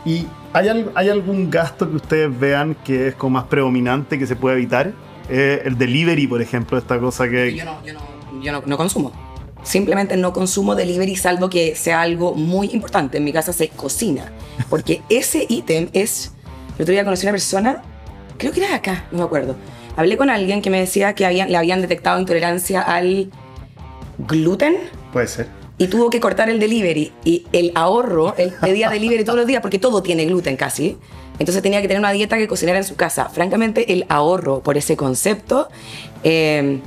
¿Y 0.04 0.26
hay, 0.52 0.86
hay 0.94 1.08
algún 1.08 1.50
gasto 1.50 1.88
que 1.90 1.96
ustedes 1.96 2.38
vean 2.38 2.76
que 2.84 3.08
es 3.08 3.14
como 3.14 3.38
más 3.38 3.44
predominante 3.44 4.18
que 4.18 4.26
se 4.26 4.36
puede 4.36 4.56
evitar? 4.56 4.92
Eh, 5.28 5.62
el 5.64 5.76
delivery, 5.76 6.26
por 6.26 6.40
ejemplo, 6.40 6.78
esta 6.78 6.98
cosa 6.98 7.28
que... 7.28 7.54
Yo, 7.54 7.64
no, 7.64 7.84
yo, 7.84 7.92
no, 7.92 8.00
yo 8.40 8.52
no, 8.52 8.62
no 8.64 8.76
consumo. 8.76 9.12
Simplemente 9.62 10.16
no 10.16 10.32
consumo 10.32 10.74
delivery 10.74 11.16
salvo 11.16 11.50
que 11.50 11.74
sea 11.74 12.00
algo 12.00 12.34
muy 12.34 12.70
importante. 12.72 13.18
En 13.18 13.24
mi 13.24 13.32
casa 13.32 13.52
se 13.52 13.68
cocina. 13.68 14.32
Porque 14.70 15.02
ese 15.08 15.46
ítem 15.48 15.88
es... 15.92 16.32
El 16.76 16.82
otro 16.82 16.92
día 16.92 17.04
conocí 17.04 17.26
a 17.26 17.30
una 17.30 17.32
persona, 17.32 17.82
creo 18.36 18.52
que 18.52 18.60
era 18.60 18.68
de 18.68 18.76
acá, 18.76 19.06
no 19.10 19.18
me 19.18 19.24
acuerdo. 19.24 19.56
Hablé 19.96 20.16
con 20.16 20.30
alguien 20.30 20.62
que 20.62 20.70
me 20.70 20.78
decía 20.78 21.14
que 21.14 21.26
habían, 21.26 21.50
le 21.50 21.56
habían 21.56 21.80
detectado 21.80 22.20
intolerancia 22.20 22.82
al 22.82 23.30
gluten 24.18 24.76
Puede 25.12 25.26
ser. 25.26 25.48
y 25.76 25.88
tuvo 25.88 26.08
que 26.08 26.20
cortar 26.20 26.48
el 26.48 26.60
delivery. 26.60 27.12
Y 27.24 27.46
el 27.52 27.72
ahorro, 27.74 28.34
él 28.38 28.54
pedía 28.60 28.90
delivery 28.90 29.24
todos 29.24 29.38
los 29.38 29.46
días 29.48 29.60
porque 29.60 29.80
todo 29.80 30.02
tiene 30.02 30.24
gluten 30.24 30.56
casi. 30.56 30.96
Entonces 31.40 31.62
tenía 31.62 31.80
que 31.82 31.88
tener 31.88 32.00
una 32.00 32.12
dieta 32.12 32.36
que 32.36 32.46
cocinara 32.46 32.78
en 32.78 32.84
su 32.84 32.94
casa. 32.94 33.28
Francamente, 33.28 33.92
el 33.92 34.06
ahorro 34.08 34.60
por 34.62 34.76
ese 34.76 34.96
concepto 34.96 35.68
eh, 36.22 36.80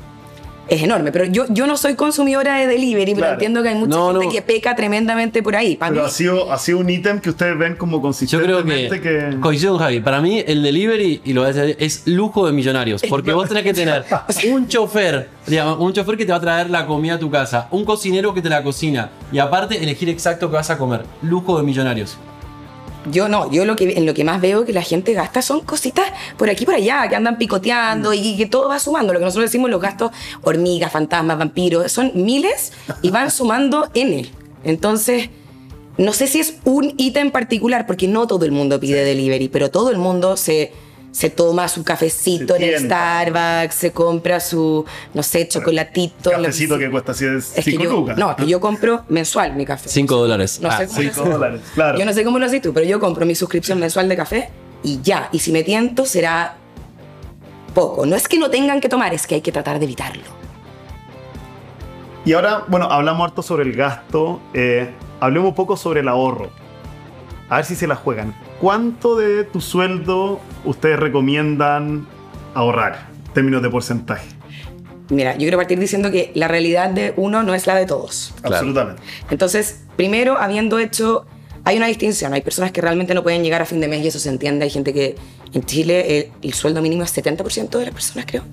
es 0.76 0.82
enorme. 0.84 1.12
Pero 1.12 1.26
yo, 1.26 1.46
yo 1.50 1.68
no 1.68 1.76
soy 1.78 1.96
consumidora 1.96 2.56
de 2.58 2.66
delivery, 2.68 3.14
pero 3.16 3.32
entiendo 3.34 3.62
que 3.62 3.70
hay 3.70 3.76
mucha 3.76 3.96
No, 3.98 4.12
gente 4.12 4.26
no. 4.26 4.32
que 4.32 4.42
peca 4.42 4.76
tremendamente 4.76 5.44
por 5.44 5.56
ahí. 5.56 5.76
Para 5.76 5.92
Pero 5.92 6.04
mí, 6.04 6.08
ha 6.08 6.12
sido, 6.12 6.52
ha 6.52 6.58
sido 6.58 6.80
un 6.80 6.90
ítem 6.90 7.20
que 7.20 7.30
ustedes 7.30 7.58
ven 7.58 7.76
como 7.76 7.98
Yo 7.98 8.02
creo 8.02 8.02
consistentemente 8.02 9.02
que, 9.02 9.30
que... 9.32 9.40
coincido 9.40 9.74
con 9.74 9.82
Javi. 9.82 10.00
Para 10.00 10.22
mí 10.22 10.44
el 10.48 10.64
delivery, 10.64 11.22
y 11.26 11.34
lo 11.34 11.42
voy 11.42 11.50
a 11.50 11.54
decir, 11.54 11.76
es 11.80 12.04
lujo 12.08 12.46
de 12.48 12.54
millonarios. 12.54 13.02
Porque 13.10 13.34
vos 13.34 13.48
tenés 13.48 13.64
que 13.64 13.74
tener 13.74 14.06
un 14.52 14.68
chofer, 14.68 15.30
digamos, 15.46 15.80
un 15.80 15.94
chofer 15.94 16.18
que 16.18 16.26
te 16.26 16.32
va 16.32 16.38
a 16.38 16.42
traer 16.42 16.70
la 16.70 16.86
comida 16.86 17.16
a 17.16 17.20
tu 17.20 17.30
casa, 17.30 17.68
un 17.72 17.84
cocinero 17.86 18.34
que 18.34 18.42
te 18.42 18.50
la 18.50 18.64
cocina 18.64 19.10
y 19.32 19.40
aparte 19.40 19.84
elegir 19.84 20.10
exacto 20.10 20.50
qué 20.50 20.56
vas 20.56 20.70
a 20.70 20.78
comer. 20.78 21.02
Lujo 21.22 21.58
de 21.58 21.64
millonarios. 21.64 22.18
Yo 23.10 23.28
no, 23.28 23.52
yo 23.52 23.66
lo 23.66 23.76
que, 23.76 23.98
en 23.98 24.06
lo 24.06 24.14
que 24.14 24.24
más 24.24 24.42
veo 24.42 24.66
que 24.66 24.74
la 24.74 24.82
gente 24.82 25.14
gasta 25.14 25.42
son 25.42 25.62
cositas 25.62 26.06
por 26.38 26.50
aquí 26.50 26.64
y 26.64 26.66
por 26.66 26.76
allá, 26.76 27.08
que 27.10 27.16
andan 27.16 27.38
picoteando 27.38 28.14
y 28.14 28.38
que 28.38 28.46
todo 28.46 28.70
va 28.70 28.80
sumando. 28.80 29.14
Lo 29.14 29.20
que 29.20 29.26
nosotros 29.26 29.50
decimos 29.50 29.70
los 29.70 29.82
gastos 29.82 30.12
hormigas, 30.42 30.92
fantasmas, 30.92 31.38
vampiros, 31.38 31.92
son 31.92 32.12
miles 32.16 32.74
y 33.02 33.10
van 33.10 33.32
sumando 33.32 33.90
N. 33.94 34.30
Entonces, 34.64 35.30
no 35.98 36.14
sé 36.14 36.28
si 36.28 36.40
es 36.40 36.56
un 36.64 36.94
ítem 36.98 37.32
particular, 37.32 37.86
porque 37.88 38.08
no 38.08 38.28
todo 38.28 38.46
el 38.46 38.52
mundo 38.52 38.80
pide 38.80 39.04
delivery, 39.04 39.50
pero 39.50 39.72
todo 39.72 39.90
el 39.90 39.98
mundo 39.98 40.38
se, 40.38 40.72
se 41.12 41.30
toma 41.30 41.68
su 41.68 41.84
cafecito 41.84 42.56
en 42.56 42.64
el. 42.64 42.80
Starbucks, 42.86 43.76
se 43.76 43.92
compra 43.92 44.40
su, 44.40 44.86
no 45.14 45.24
sé, 45.24 45.48
chocolatito. 45.48 46.32
Cafecito 46.32 46.78
que 46.78 46.90
cuesta 46.90 47.14
5 47.14 47.32
Es 47.56 47.66
que 47.66 47.74
yo, 47.78 47.92
lucas. 47.92 48.18
no, 48.18 48.36
que 48.36 48.48
yo 48.48 48.60
compro 48.62 49.04
mensual 49.10 49.54
mi 49.56 49.66
café. 49.66 49.90
5 49.90 50.16
dólares. 50.16 50.60
No 50.62 50.70
Ah, 50.70 50.78
sé 50.78 50.88
cómo 50.88 51.00
sí. 51.00 51.06
lo 51.08 51.14
5 51.14 51.30
dólares, 51.30 51.62
claro. 51.76 52.00
Yo 52.00 52.06
no 52.06 52.14
sé 52.14 52.24
cómo 52.24 52.40
lo 52.40 52.46
haces 52.46 52.62
tú, 52.62 52.74
pero 52.74 52.86
yo 52.86 53.00
compro 53.00 53.26
mi 53.26 53.36
suscripción 53.36 53.80
mensual 53.80 54.08
de 54.10 54.16
café 54.16 54.50
y 54.84 55.02
ya. 55.02 55.30
Y 55.32 55.40
si 55.40 55.52
me 55.52 55.64
tiento, 55.64 56.06
será 56.06 56.56
poco. 57.74 58.06
No 58.06 58.16
es 58.16 58.28
que 58.28 58.40
no 58.40 58.50
tengan 58.50 58.80
que 58.82 58.88
tomar, 58.90 59.14
es 59.14 59.28
que 59.28 59.36
hay 59.36 59.42
que 59.42 59.52
tratar 59.52 59.80
de 59.80 59.86
evitarlo. 59.86 60.24
Y 62.24 62.34
ahora, 62.34 62.66
bueno, 62.68 62.86
hablamos 62.86 63.26
harto 63.28 63.42
sobre 63.42 63.64
el 63.64 63.74
gasto. 63.74 64.40
eh, 64.54 64.90
hablemos 65.20 65.50
un 65.50 65.56
poco 65.56 65.76
sobre 65.76 66.00
el 66.02 66.08
ahorro. 66.08 66.50
A 67.52 67.58
ver 67.58 67.66
si 67.66 67.76
se 67.76 67.86
la 67.86 67.98
juegan. 67.98 68.34
¿Cuánto 68.62 69.18
de 69.18 69.44
tu 69.44 69.60
sueldo 69.60 70.40
ustedes 70.64 70.98
recomiendan 70.98 72.08
ahorrar? 72.54 73.10
En 73.28 73.34
términos 73.34 73.62
de 73.62 73.70
porcentaje. 73.70 74.26
Mira, 75.10 75.34
yo 75.34 75.40
quiero 75.40 75.58
partir 75.58 75.78
diciendo 75.78 76.12
que 76.12 76.32
la 76.34 76.48
realidad 76.48 76.92
de 76.92 77.14
uno 77.18 77.44
no 77.44 77.54
es 77.54 77.68
la 77.68 77.76
de 77.76 77.86
todos. 77.86 78.34
Claro. 78.40 78.56
Absolutamente. 78.56 79.02
Entonces, 79.30 79.82
primero, 79.98 80.38
habiendo 80.38 80.80
hecho, 80.80 81.26
hay 81.66 81.76
una 81.76 81.88
distinción. 81.88 82.32
Hay 82.32 82.40
personas 82.40 82.72
que 82.72 82.80
realmente 82.80 83.14
no 83.14 83.22
pueden 83.22 83.44
llegar 83.44 83.62
a 83.62 83.66
fin 83.66 83.82
de 83.82 83.90
mes 83.90 84.02
y 84.06 84.08
eso 84.08 84.20
se 84.20 84.30
entiende. 84.30 84.64
Hay 84.64 84.72
gente 84.72 84.94
que 84.94 85.18
en 85.52 85.66
Chile 85.66 86.20
el, 86.20 86.32
el 86.42 86.54
sueldo 86.54 86.82
mínimo 86.82 87.04
es 87.04 87.14
70% 87.14 87.70
de 87.78 87.84
las 87.84 87.94
personas, 87.94 88.26
creo. 88.26 88.44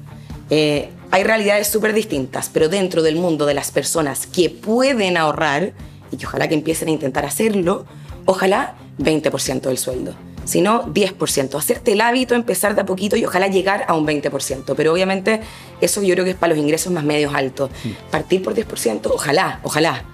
Eh, 0.51 0.89
hay 1.13 1.23
realidades 1.23 1.69
súper 1.69 1.93
distintas, 1.93 2.51
pero 2.53 2.69
dentro 2.69 3.03
del 3.03 3.15
mundo 3.15 3.47
de 3.47 3.55
las 3.55 3.71
personas 3.71 4.27
que 4.27 4.51
pueden 4.51 5.17
ahorrar, 5.17 5.73
y 6.11 6.17
que 6.17 6.27
ojalá 6.27 6.49
que 6.49 6.55
empiecen 6.55 6.89
a 6.89 6.91
intentar 6.91 7.25
hacerlo, 7.25 7.87
ojalá 8.25 8.75
20% 8.99 9.63
del 9.63 9.79
sueldo. 9.79 10.15
Si 10.45 10.63
no, 10.63 10.87
10%. 10.87 11.55
Hacerte 11.57 11.93
el 11.93 12.01
hábito, 12.01 12.35
empezar 12.35 12.75
de 12.75 12.81
a 12.81 12.87
poquito 12.87 13.17
y 13.17 13.25
ojalá 13.25 13.49
llegar 13.49 13.85
a 13.87 13.95
un 13.95 14.07
20%. 14.07 14.75
Pero 14.75 14.93
obviamente 14.93 15.43
eso 15.81 16.03
yo 16.03 16.15
creo 16.15 16.25
que 16.25 16.31
es 16.31 16.37
para 16.37 16.55
los 16.55 16.63
ingresos 16.63 16.91
más 16.91 17.05
medios 17.05 17.35
altos. 17.35 17.71
Partir 18.11 18.43
por 18.43 18.55
10%, 18.55 19.11
ojalá, 19.13 19.61
ojalá. 19.63 20.05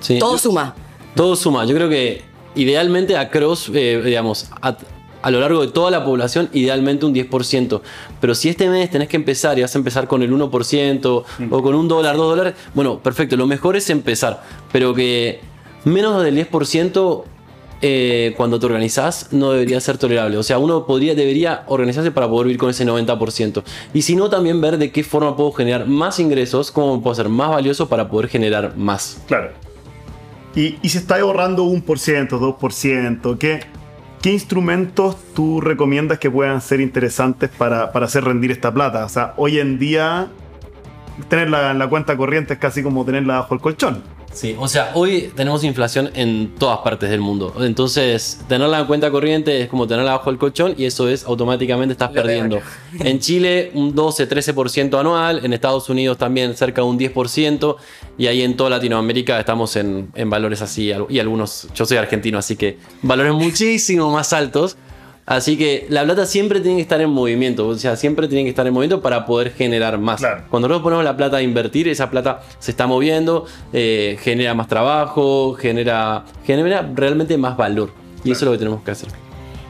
Sí. 0.00 0.18
Todo 0.18 0.36
suma. 0.36 0.74
Todo 1.14 1.36
suma. 1.36 1.64
Yo 1.64 1.74
creo 1.74 1.88
que 1.88 2.22
idealmente 2.54 3.16
a 3.16 3.30
cross, 3.30 3.70
eh, 3.72 4.02
digamos, 4.04 4.50
a, 4.60 4.76
a 5.22 5.30
lo 5.30 5.40
largo 5.40 5.62
de 5.62 5.72
toda 5.72 5.90
la 5.90 6.04
población, 6.04 6.50
idealmente 6.52 7.06
un 7.06 7.14
10%. 7.14 7.80
Pero 8.20 8.34
si 8.34 8.50
este 8.50 8.68
mes 8.68 8.90
tenés 8.90 9.08
que 9.08 9.16
empezar 9.16 9.58
y 9.58 9.62
vas 9.62 9.74
a 9.74 9.78
empezar 9.78 10.06
con 10.06 10.22
el 10.22 10.30
1% 10.30 11.24
o 11.50 11.62
con 11.62 11.74
un 11.74 11.88
dólar, 11.88 12.16
dos 12.16 12.28
dólares, 12.28 12.54
bueno, 12.74 12.98
perfecto. 12.98 13.38
Lo 13.38 13.46
mejor 13.46 13.74
es 13.76 13.88
empezar. 13.88 14.42
Pero 14.70 14.94
que 14.94 15.40
menos 15.84 16.22
del 16.22 16.36
10%. 16.36 17.24
Eh, 17.80 18.34
cuando 18.36 18.58
te 18.58 18.66
organizás 18.66 19.28
no 19.32 19.52
debería 19.52 19.80
ser 19.80 19.98
tolerable. 19.98 20.36
O 20.36 20.42
sea, 20.42 20.58
uno 20.58 20.86
podría, 20.86 21.14
debería 21.14 21.62
organizarse 21.66 22.10
para 22.10 22.28
poder 22.28 22.46
vivir 22.46 22.58
con 22.58 22.70
ese 22.70 22.86
90%. 22.86 23.62
Y 23.94 24.02
si 24.02 24.16
no, 24.16 24.28
también 24.28 24.60
ver 24.60 24.78
de 24.78 24.90
qué 24.90 25.04
forma 25.04 25.36
puedo 25.36 25.52
generar 25.52 25.86
más 25.86 26.18
ingresos, 26.18 26.70
cómo 26.70 27.00
puedo 27.02 27.14
ser 27.14 27.28
más 27.28 27.50
valioso 27.50 27.88
para 27.88 28.08
poder 28.08 28.28
generar 28.28 28.76
más. 28.76 29.22
Claro. 29.26 29.50
Y, 30.54 30.76
y 30.82 30.88
si 30.88 30.98
estás 30.98 31.20
ahorrando 31.20 31.64
un 31.64 31.82
por 31.82 31.98
ciento, 31.98 32.38
dos 32.38 32.56
por 32.56 32.72
ciento, 32.72 33.38
¿qué, 33.38 33.60
¿qué 34.22 34.32
instrumentos 34.32 35.16
tú 35.34 35.60
recomiendas 35.60 36.18
que 36.18 36.30
puedan 36.30 36.60
ser 36.60 36.80
interesantes 36.80 37.50
para, 37.50 37.92
para 37.92 38.06
hacer 38.06 38.24
rendir 38.24 38.50
esta 38.50 38.72
plata? 38.74 39.04
O 39.04 39.08
sea, 39.08 39.34
hoy 39.36 39.60
en 39.60 39.78
día 39.78 40.28
tenerla 41.28 41.70
en 41.70 41.78
la 41.78 41.88
cuenta 41.88 42.16
corriente 42.16 42.54
es 42.54 42.58
casi 42.58 42.82
como 42.82 43.04
tenerla 43.04 43.40
bajo 43.40 43.54
el 43.54 43.60
colchón. 43.60 44.02
Sí, 44.32 44.54
o 44.58 44.68
sea, 44.68 44.92
hoy 44.94 45.32
tenemos 45.34 45.64
inflación 45.64 46.10
en 46.14 46.54
todas 46.58 46.78
partes 46.80 47.10
del 47.10 47.20
mundo. 47.20 47.54
Entonces, 47.60 48.40
tenerla 48.48 48.80
en 48.80 48.86
cuenta 48.86 49.10
corriente 49.10 49.62
es 49.62 49.68
como 49.68 49.86
tenerla 49.86 50.12
bajo 50.12 50.30
el 50.30 50.38
colchón 50.38 50.74
y 50.76 50.84
eso 50.84 51.08
es 51.08 51.24
automáticamente 51.24 51.92
estás 51.92 52.10
Lo 52.10 52.22
perdiendo. 52.22 52.56
peor. 52.58 52.68
En 53.06 53.18
Chile, 53.20 53.70
un 53.74 53.94
12-13% 53.94 54.98
anual. 55.00 55.44
En 55.44 55.52
Estados 55.52 55.88
Unidos 55.88 56.18
también 56.18 56.56
cerca 56.56 56.82
de 56.82 56.88
un 56.88 56.98
10%. 56.98 57.76
Y 58.16 58.26
ahí 58.26 58.42
en 58.42 58.56
toda 58.56 58.70
Latinoamérica 58.70 59.40
estamos 59.40 59.74
en, 59.76 60.10
en 60.14 60.30
valores 60.30 60.62
así. 60.62 60.92
Y 61.08 61.18
algunos, 61.18 61.68
yo 61.74 61.86
soy 61.86 61.96
argentino, 61.96 62.38
así 62.38 62.54
que 62.56 62.78
valores 63.02 63.32
muchísimo 63.32 64.10
más 64.10 64.32
altos. 64.32 64.76
Así 65.28 65.58
que 65.58 65.86
la 65.90 66.04
plata 66.04 66.24
siempre 66.24 66.60
tiene 66.60 66.76
que 66.76 66.82
estar 66.82 67.02
en 67.02 67.10
movimiento, 67.10 67.68
o 67.68 67.74
sea, 67.74 67.96
siempre 67.96 68.28
tiene 68.28 68.44
que 68.44 68.48
estar 68.48 68.66
en 68.66 68.72
movimiento 68.72 69.02
para 69.02 69.26
poder 69.26 69.52
generar 69.52 69.98
más. 69.98 70.20
Claro. 70.20 70.44
Cuando 70.48 70.68
nosotros 70.68 70.84
ponemos 70.84 71.04
la 71.04 71.18
plata 71.18 71.36
a 71.36 71.42
invertir, 71.42 71.86
esa 71.86 72.08
plata 72.08 72.40
se 72.58 72.70
está 72.70 72.86
moviendo, 72.86 73.44
eh, 73.74 74.16
genera 74.22 74.54
más 74.54 74.68
trabajo, 74.68 75.52
genera, 75.52 76.24
genera 76.46 76.90
realmente 76.94 77.36
más 77.36 77.58
valor. 77.58 77.90
Y 78.24 78.30
eso 78.32 78.40
es 78.40 78.42
lo 78.46 78.52
que 78.52 78.58
tenemos 78.58 78.82
que 78.82 78.90
hacer. 78.90 79.10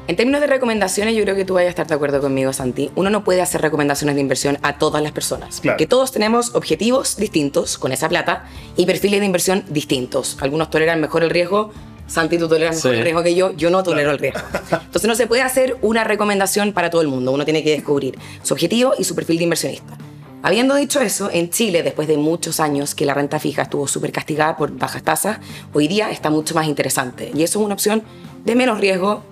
En 0.06 0.14
términos 0.14 0.40
de 0.40 0.46
recomendaciones, 0.46 1.16
yo 1.16 1.24
creo 1.24 1.34
que 1.34 1.44
tú 1.44 1.54
vayas 1.54 1.66
a 1.66 1.70
estar 1.70 1.86
de 1.88 1.94
acuerdo 1.94 2.20
conmigo, 2.20 2.52
Santi. 2.52 2.92
Uno 2.94 3.10
no 3.10 3.24
puede 3.24 3.42
hacer 3.42 3.60
recomendaciones 3.60 4.14
de 4.14 4.20
inversión 4.20 4.58
a 4.62 4.78
todas 4.78 5.02
las 5.02 5.10
personas. 5.10 5.60
Claro. 5.60 5.74
Porque 5.74 5.88
todos 5.88 6.12
tenemos 6.12 6.54
objetivos 6.54 7.16
distintos 7.16 7.78
con 7.78 7.90
esa 7.90 8.08
plata 8.08 8.46
y 8.76 8.86
perfiles 8.86 9.18
de 9.18 9.26
inversión 9.26 9.64
distintos. 9.68 10.38
Algunos 10.40 10.70
toleran 10.70 11.00
mejor 11.00 11.24
el 11.24 11.30
riesgo. 11.30 11.72
Santi, 12.08 12.38
tú 12.38 12.48
toleras 12.48 12.74
mejor 12.76 12.90
Sí. 12.92 12.96
el 12.98 13.04
riesgo 13.04 13.22
que 13.22 13.34
yo. 13.36 13.52
Yo 13.52 13.70
no 13.70 13.82
tolero 13.84 14.10
el 14.10 14.18
riesgo. 14.18 14.40
Entonces 14.72 15.06
no 15.06 15.14
se 15.14 15.26
puede 15.28 15.42
hacer 15.42 15.76
una 15.82 16.02
recomendación 16.04 16.72
para 16.72 16.90
todo 16.90 17.02
el 17.02 17.08
mundo. 17.08 17.30
Uno 17.30 17.44
tiene 17.44 17.62
que 17.62 17.70
descubrir 17.70 18.18
su 18.42 18.54
objetivo 18.54 18.94
y 18.98 19.04
su 19.04 19.14
perfil 19.14 19.36
de 19.38 19.44
inversionista. 19.44 19.96
Habiendo 20.42 20.74
dicho 20.76 21.00
eso, 21.00 21.28
en 21.32 21.50
Chile, 21.50 21.82
después 21.82 22.08
de 22.08 22.16
muchos 22.16 22.60
años 22.60 22.94
que 22.94 23.04
la 23.04 23.12
renta 23.12 23.38
fija 23.40 23.62
estuvo 23.62 23.86
súper 23.88 24.12
castigada 24.12 24.56
por 24.56 24.70
bajas 24.76 25.02
tasas, 25.02 25.38
hoy 25.72 25.88
día 25.88 26.10
está 26.10 26.30
mucho 26.30 26.54
más 26.54 26.66
interesante. 26.66 27.30
Y 27.34 27.42
eso 27.42 27.58
es 27.58 27.64
una 27.64 27.74
opción 27.74 28.02
de 28.44 28.54
menos 28.54 28.80
riesgo, 28.80 29.22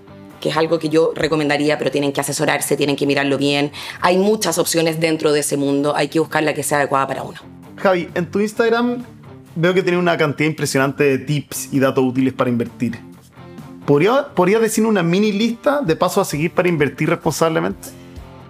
que 0.40 0.48
es 0.50 0.56
algo 0.56 0.78
que 0.78 0.88
yo 0.88 1.12
recomendaría, 1.14 1.78
pero 1.78 1.90
tienen 1.90 2.12
que 2.12 2.20
asesorarse, 2.20 2.76
tienen 2.76 2.96
que 2.96 3.06
mirarlo 3.06 3.38
bien. 3.38 3.70
Hay 4.00 4.18
muchas 4.18 4.58
opciones 4.58 4.98
dentro 5.00 5.32
de 5.32 5.40
ese 5.40 5.56
mundo, 5.56 5.94
hay 5.96 6.08
que 6.08 6.18
buscar 6.18 6.42
la 6.42 6.52
que 6.54 6.62
sea 6.64 6.78
adecuada 6.78 7.06
para 7.06 7.22
uno. 7.22 7.38
Javi, 7.76 8.08
en 8.14 8.30
tu 8.30 8.40
Instagram 8.40 9.04
veo 9.56 9.74
que 9.74 9.82
tienes 9.82 10.00
una 10.00 10.16
cantidad 10.16 10.48
impresionante 10.48 11.02
de 11.04 11.18
tips 11.18 11.72
y 11.72 11.80
datos 11.80 12.04
útiles 12.04 12.32
para 12.32 12.50
invertir. 12.50 12.98
¿Podría, 13.86 14.28
¿Podrías 14.34 14.60
decir 14.60 14.84
una 14.84 15.02
mini 15.02 15.32
lista 15.32 15.80
de 15.80 15.96
pasos 15.96 16.26
a 16.26 16.30
seguir 16.30 16.52
para 16.52 16.68
invertir 16.68 17.08
responsablemente? 17.08 17.88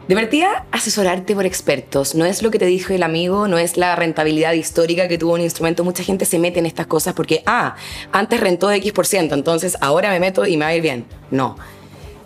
Divertida 0.08 0.66
asesorarte 0.70 1.34
por 1.34 1.46
expertos. 1.46 2.14
No 2.14 2.25
es 2.25 2.42
lo 2.42 2.50
que 2.50 2.58
te 2.58 2.66
dijo 2.66 2.92
el 2.92 3.02
amigo, 3.02 3.48
no 3.48 3.58
es 3.58 3.76
la 3.76 3.96
rentabilidad 3.96 4.52
histórica 4.52 5.08
que 5.08 5.18
tuvo 5.18 5.34
un 5.34 5.40
instrumento. 5.40 5.82
Mucha 5.82 6.04
gente 6.04 6.25
se 6.25 6.38
mete 6.38 6.60
en 6.60 6.66
estas 6.66 6.86
cosas 6.86 7.12
porque, 7.12 7.42
ah, 7.44 7.75
antes 8.12 8.40
rentó 8.40 8.68
de 8.68 8.76
X 8.76 8.92
por 8.92 9.06
ciento, 9.06 9.34
entonces 9.34 9.76
ahora 9.80 10.10
me 10.10 10.20
meto 10.20 10.46
y 10.46 10.56
me 10.56 10.64
va 10.64 10.70
a 10.70 10.75
ir 10.76 10.82
bien. 10.82 11.06
No. 11.30 11.56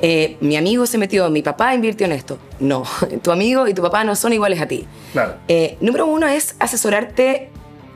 Eh, 0.03 0.37
mi 0.41 0.57
amigo 0.57 0.87
se 0.87 0.99
metió, 0.99 1.29
mi 1.31 1.43
papá 1.43 1.75
invirtió 1.75 2.07
en 2.07 2.13
esto. 2.13 2.39
No. 2.59 2.85
Tu 3.23 3.33
amigo 3.33 3.67
y 3.67 3.75
tu 3.75 3.83
papá 3.83 4.05
no 4.05 4.15
son 4.15 4.33
iguales 4.33 4.61
a 4.61 4.69
ti. 4.69 4.87
Claro. 5.13 5.37
Eh, 5.49 5.77
número 5.81 6.07
uno 6.07 6.27
es 6.27 6.57
asesorarte 6.59 7.50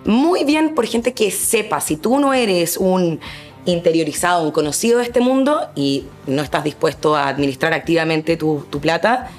muy 0.05 0.45
bien 0.45 0.75
por 0.75 0.87
gente 0.87 1.13
que 1.13 1.31
sepa. 1.31 1.81
Si 1.81 1.97
tú 1.97 2.19
no 2.19 2.35
eres 2.35 2.77
un 2.77 3.21
interiorizado, 3.67 4.45
un 4.45 4.51
conocido 4.51 4.99
de 4.99 5.05
este 5.05 5.21
mundo 5.21 5.69
y 5.75 6.05
no 6.27 6.43
estás 6.43 6.65
dispuesto 6.65 7.17
a 7.17 7.29
administrar 7.29 7.73
activamente 7.73 8.37
tu, 8.37 8.67
plata, 8.81 9.31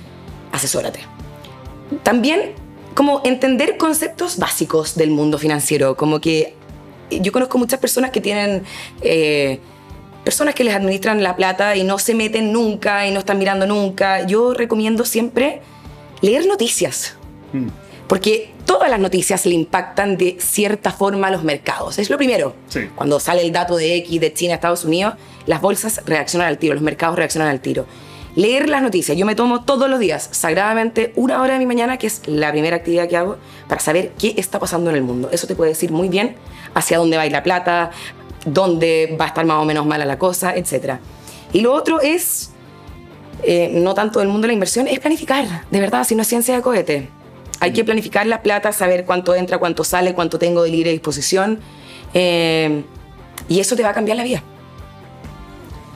asesórate. 0.52 1.00
También 2.04 2.54
como 2.96 3.22
entender 3.26 3.78
conceptos 3.78 4.38
básicos 4.38 4.96
del 4.96 5.12
mundo 5.12 5.38
financiero, 5.38 5.96
como 5.96 6.20
que 6.22 6.56
yo 7.12 7.32
conozco 7.32 7.58
muchas 7.58 7.80
personas 7.80 8.12
que 8.12 8.22
tienen... 8.22 8.64
eh, 9.02 9.60
personas 10.24 10.56
que 10.56 10.64
les 10.64 10.74
administran 10.74 11.22
la 11.22 11.36
plata 11.36 11.76
y 11.76 11.84
no 11.84 12.00
se 12.00 12.16
meten 12.16 12.52
nunca 12.52 13.08
y 13.08 13.12
no 13.12 13.20
están 13.20 13.38
mirando 13.38 13.68
nunca. 13.68 14.26
Yo 14.26 14.56
recomiendo 14.56 15.06
siempre 15.06 15.62
leer 16.22 16.48
noticias. 16.48 17.16
Porque 18.08 18.54
todas 18.66 18.90
las 18.90 19.00
noticias 19.00 19.46
le 19.46 19.54
impactan 19.56 20.18
de 20.18 20.38
cierta 20.40 20.92
forma 20.92 21.28
a 21.28 21.32
los 21.32 21.44
mercados. 21.44 21.98
Es 21.98 22.10
lo 22.10 22.18
primero. 22.18 22.56
Sí. 22.68 22.90
Cuando 22.96 23.20
sale 23.20 23.42
el 23.42 23.52
dato 23.52 23.78
de 23.78 23.96
X 23.98 24.22
de 24.22 24.34
China 24.34 24.54
a 24.54 24.56
Estados 24.56 24.86
Unidos, 24.86 25.16
las 25.46 25.62
bolsas 25.62 26.02
reaccionan 26.06 26.48
al 26.48 26.58
tiro, 26.58 26.74
los 26.74 26.84
mercados 26.84 27.18
reaccionan 27.18 27.50
al 27.50 27.62
tiro. 27.62 27.86
Leer 28.36 28.68
las 28.68 28.82
noticias. 28.82 29.18
Yo 29.18 29.26
me 29.26 29.34
tomo 29.34 29.64
todos 29.64 29.90
los 29.90 29.98
días, 29.98 30.28
sagradamente, 30.32 31.14
una 31.16 31.42
hora 31.42 31.54
de 31.54 31.60
mi 31.60 31.66
mañana, 31.66 31.98
que 31.98 32.08
es 32.08 32.22
la 32.28 32.52
primera 32.52 32.76
actividad 32.76 33.08
que 33.08 33.16
hago, 33.16 33.38
para 33.68 33.80
saber 33.80 34.12
qué 34.20 34.34
está 34.38 34.60
pasando 34.60 34.90
en 34.90 34.98
el 34.98 35.04
mundo. 35.04 35.30
Eso 35.32 35.48
te 35.48 35.56
puede 35.56 35.70
decir 35.70 35.92
muy 35.92 36.10
bien 36.10 36.36
hacia 36.74 36.98
dónde 36.98 37.16
va 37.16 37.24
a 37.24 37.26
ir 37.26 37.32
la 37.32 37.44
plata, 37.44 37.92
dónde 38.46 39.16
va 39.20 39.26
a 39.26 39.28
estar 39.30 39.46
más 39.46 39.62
o 39.62 39.66
menos 39.66 39.86
mala 39.86 40.06
la 40.06 40.20
cosa, 40.20 40.54
etc. 40.54 40.96
Y 41.54 41.62
lo 41.62 41.74
otro 41.74 42.02
es, 42.02 42.52
eh, 43.44 43.70
no 43.72 43.94
tanto 43.94 44.20
del 44.20 44.28
mundo 44.28 44.42
de 44.42 44.48
la 44.50 44.54
inversión, 44.54 44.88
es 44.88 45.00
planificar. 45.00 45.64
De 45.72 45.80
verdad, 45.80 46.04
si 46.04 46.14
no 46.14 46.24
es 46.24 46.28
ciencia 46.28 46.56
de 46.56 46.62
cohete. 46.62 47.10
Hay 47.66 47.74
que 47.74 47.84
planificar 47.84 48.26
la 48.28 48.42
plata, 48.44 48.72
saber 48.72 49.06
cuánto 49.06 49.34
entra, 49.36 49.58
cuánto 49.58 49.84
sale, 49.84 50.14
cuánto 50.14 50.38
tengo 50.40 50.64
de 50.64 50.70
libre 50.70 50.92
disposición. 50.92 51.60
eh, 52.14 52.84
y 53.50 53.60
eso 53.60 53.76
te 53.76 53.84
va 53.84 53.90
a 53.90 53.94
cambiar 53.94 54.18
la 54.18 54.24
vida. 54.24 54.42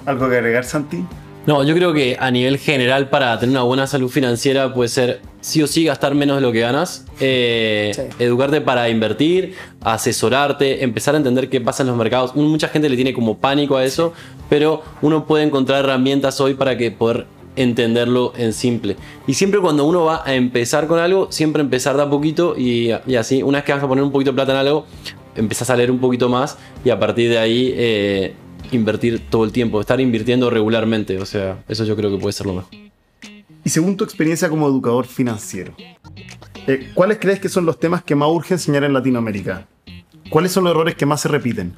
¿Algo 0.06 0.30
que 0.30 0.36
agregar, 0.38 0.66
Santi? 0.66 1.04
No, 1.46 1.64
yo 1.64 1.74
creo 1.74 1.94
que 1.94 2.18
a 2.20 2.30
nivel 2.30 2.58
general 2.58 3.10
para 3.10 3.40
tener 3.40 3.54
una 3.56 3.64
buena 3.64 3.88
salud 3.88 4.10
financiera 4.10 4.74
puede 4.74 4.90
ser 4.90 5.22
sí 5.42 5.64
o 5.64 5.68
sí 5.68 5.86
gastar 5.86 6.14
menos 6.14 6.36
de 6.38 6.42
lo 6.42 6.52
que 6.52 6.60
ganas, 6.60 7.06
eh, 7.20 7.92
Sí. 7.96 8.02
educarte 8.24 8.62
para 8.62 8.90
invertir, 8.90 9.56
asesorarte, 9.82 10.84
empezar 10.84 11.16
a 11.16 11.18
entender 11.18 11.50
qué 11.50 11.62
pasa 11.62 11.84
en 11.84 11.88
los 11.88 11.98
mercados. 11.98 12.36
Mucha 12.36 12.68
gente 12.68 12.90
le 12.90 12.96
tiene 12.96 13.14
como 13.14 13.38
pánico 13.38 13.78
a 13.78 13.86
eso, 13.86 14.14
pero 14.50 14.84
uno 15.02 15.26
puede 15.26 15.44
encontrar 15.46 15.86
herramientas 15.86 16.40
hoy 16.42 16.54
para 16.56 16.78
que 16.78 16.92
poder 16.92 17.26
entenderlo 17.56 18.34
en 18.38 18.54
simple. 18.54 18.96
Y 19.28 19.34
siempre 19.34 19.60
cuando 19.60 19.86
uno 19.86 20.06
va 20.06 20.24
a 20.26 20.36
empezar 20.36 20.88
con 20.88 21.00
algo, 21.00 21.32
siempre 21.32 21.62
empezar 21.62 21.98
de 21.98 22.04
a 22.04 22.10
poquito 22.10 22.56
y, 22.58 22.92
y 23.08 23.16
así, 23.16 23.44
una 23.44 23.60
vez 23.60 23.66
que 23.66 23.74
vas 23.74 23.84
a 23.84 23.88
poner 23.88 24.04
un 24.04 24.12
poquito 24.12 24.32
de 24.32 24.36
plata 24.36 24.52
en 24.54 24.58
algo, 24.58 24.86
empezás 25.36 25.70
a 25.70 25.76
leer 25.76 25.92
un 25.92 26.00
poquito 26.00 26.30
más 26.30 26.58
y 26.84 26.90
a 26.90 27.00
partir 27.00 27.30
de 27.30 27.38
ahí 27.38 27.74
eh, 27.76 28.34
invertir 28.72 29.30
todo 29.30 29.44
el 29.44 29.52
tiempo, 29.52 29.80
estar 29.82 30.00
invirtiendo 30.00 30.50
regularmente. 30.50 31.18
O 31.20 31.26
sea, 31.26 31.64
eso 31.68 31.84
yo 31.86 31.96
creo 31.96 32.12
que 32.12 32.18
puede 32.18 32.34
ser 32.34 32.46
lo 32.46 32.54
mejor. 32.54 32.72
Y 33.64 33.70
según 33.70 33.98
tu 33.98 34.04
experiencia 34.04 34.50
como 34.50 34.68
educador 34.68 35.06
financiero, 35.06 35.74
eh, 36.68 36.92
¿cuáles 36.94 37.18
crees 37.20 37.40
que 37.40 37.50
son 37.50 37.66
los 37.66 37.80
temas 37.80 38.04
que 38.04 38.16
más 38.16 38.30
urge 38.30 38.54
enseñar 38.54 38.84
en 38.84 38.94
Latinoamérica? 38.94 39.68
¿Cuáles 40.30 40.52
son 40.52 40.64
los 40.64 40.72
errores 40.72 40.96
que 40.96 41.06
más 41.06 41.22
se 41.22 41.28
repiten? 41.28 41.74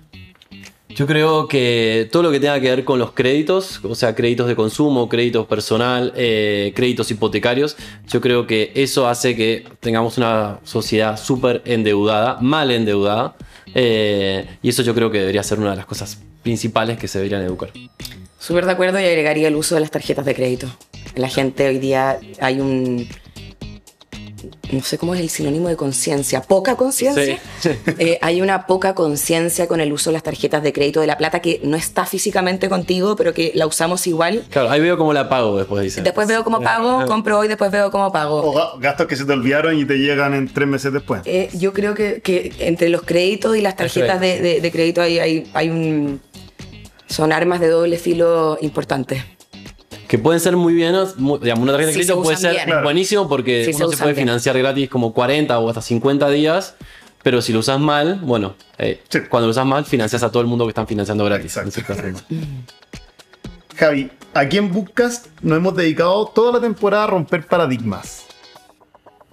Yo 1.01 1.07
creo 1.07 1.47
que 1.47 2.07
todo 2.11 2.21
lo 2.21 2.29
que 2.29 2.39
tenga 2.39 2.59
que 2.59 2.69
ver 2.69 2.83
con 2.85 2.99
los 2.99 3.13
créditos, 3.13 3.79
o 3.83 3.95
sea, 3.95 4.13
créditos 4.13 4.47
de 4.47 4.55
consumo, 4.55 5.09
créditos 5.09 5.47
personal, 5.47 6.13
eh, 6.15 6.73
créditos 6.75 7.09
hipotecarios, 7.09 7.75
yo 8.07 8.21
creo 8.21 8.45
que 8.45 8.71
eso 8.75 9.07
hace 9.07 9.35
que 9.35 9.65
tengamos 9.79 10.19
una 10.19 10.59
sociedad 10.63 11.17
súper 11.19 11.63
endeudada, 11.65 12.37
mal 12.39 12.69
endeudada, 12.69 13.35
eh, 13.73 14.45
y 14.61 14.69
eso 14.69 14.83
yo 14.83 14.93
creo 14.93 15.09
que 15.09 15.17
debería 15.17 15.41
ser 15.41 15.59
una 15.59 15.71
de 15.71 15.77
las 15.77 15.87
cosas 15.87 16.19
principales 16.43 16.99
que 16.99 17.07
se 17.07 17.17
deberían 17.17 17.41
educar. 17.41 17.71
Súper 18.37 18.67
de 18.67 18.73
acuerdo 18.73 18.99
y 18.99 19.05
agregaría 19.05 19.47
el 19.47 19.55
uso 19.55 19.73
de 19.73 19.81
las 19.81 19.89
tarjetas 19.89 20.23
de 20.23 20.35
crédito. 20.35 20.67
La 21.15 21.29
gente 21.29 21.67
hoy 21.67 21.79
día 21.79 22.19
hay 22.39 22.59
un... 22.59 23.07
No 24.71 24.81
sé 24.81 24.97
cómo 24.97 25.13
es 25.15 25.19
el 25.21 25.29
sinónimo 25.29 25.67
de 25.67 25.75
conciencia. 25.75 26.41
¿Poca 26.41 26.75
conciencia? 26.75 27.39
Sí. 27.59 27.69
Eh, 27.99 28.17
hay 28.21 28.41
una 28.41 28.65
poca 28.67 28.95
conciencia 28.95 29.67
con 29.67 29.79
el 29.81 29.91
uso 29.93 30.09
de 30.09 30.13
las 30.13 30.23
tarjetas 30.23 30.63
de 30.63 30.71
crédito 30.73 31.01
de 31.01 31.07
la 31.07 31.17
plata 31.17 31.39
que 31.41 31.59
no 31.63 31.75
está 31.77 32.05
físicamente 32.05 32.69
contigo, 32.69 33.15
pero 33.15 33.33
que 33.33 33.51
la 33.53 33.67
usamos 33.67 34.07
igual. 34.07 34.43
Claro, 34.49 34.69
ahí 34.69 34.79
veo 34.81 34.97
cómo 34.97 35.13
la 35.13 35.27
pago 35.29 35.57
después, 35.57 35.83
dice. 35.83 36.01
Después 36.01 36.27
veo 36.27 36.43
cómo 36.43 36.61
pago, 36.61 37.05
compro 37.07 37.39
hoy, 37.39 37.47
después 37.47 37.69
veo 37.71 37.91
cómo 37.91 38.11
pago. 38.11 38.37
O 38.43 38.53
ga- 38.55 38.79
gastos 38.79 39.07
que 39.07 39.15
se 39.15 39.25
te 39.25 39.33
olvidaron 39.33 39.77
y 39.77 39.85
te 39.85 39.95
llegan 39.97 40.33
en 40.33 40.47
tres 40.47 40.67
meses 40.67 40.93
después. 40.93 41.21
Eh, 41.25 41.49
yo 41.53 41.73
creo 41.73 41.93
que, 41.93 42.21
que 42.21 42.53
entre 42.59 42.89
los 42.89 43.01
créditos 43.03 43.55
y 43.57 43.61
las 43.61 43.75
tarjetas 43.75 44.19
de, 44.21 44.41
de- 44.41 44.61
de 44.61 44.71
crédito 44.71 45.01
hay, 45.01 45.19
hay, 45.19 45.49
hay 45.53 45.69
un... 45.69 46.21
Son 47.07 47.33
armas 47.33 47.59
de 47.59 47.67
doble 47.67 47.97
filo 47.97 48.57
importantes. 48.61 49.21
Que 50.11 50.19
pueden 50.19 50.41
ser 50.41 50.57
muy 50.57 50.73
bienos, 50.73 51.17
muy- 51.17 51.39
digamos, 51.39 51.63
una 51.63 51.71
tarjeta 51.71 51.87
de 51.87 51.93
Si 51.93 51.99
se 52.01 52.05
crédito 52.07 52.21
puede 52.23 52.35
ser 52.35 52.65
bien. 52.65 52.83
buenísimo 52.83 53.29
porque 53.29 53.63
Si 53.63 53.71
se 53.71 53.77
uno 53.77 53.87
se 53.87 53.95
usan 53.95 54.03
puede 54.03 54.15
bien. 54.15 54.27
financiar 54.27 54.57
gratis 54.57 54.89
como 54.89 55.13
40 55.13 55.57
o 55.57 55.69
hasta 55.69 55.81
50 55.81 56.29
días, 56.29 56.75
pero 57.23 57.41
si 57.41 57.53
lo 57.53 57.59
usas 57.59 57.79
mal, 57.79 58.19
bueno, 58.21 58.55
eh, 58.77 59.01
Sí. 59.07 59.19
cuando 59.29 59.47
lo 59.47 59.51
usas 59.51 59.65
mal 59.65 59.85
financias 59.85 60.21
a 60.23 60.29
todo 60.29 60.41
el 60.41 60.49
mundo 60.49 60.65
que 60.65 60.71
están 60.71 60.85
financiando 60.85 61.23
gratis. 61.23 61.57
Javi, 63.77 64.11
aquí 64.33 64.57
en 64.57 64.73
Bookcast 64.73 65.27
nos 65.41 65.57
hemos 65.59 65.77
dedicado 65.77 66.25
toda 66.27 66.51
la 66.51 66.59
temporada 66.59 67.05
a 67.05 67.07
romper 67.07 67.47
paradigmas. 67.47 68.25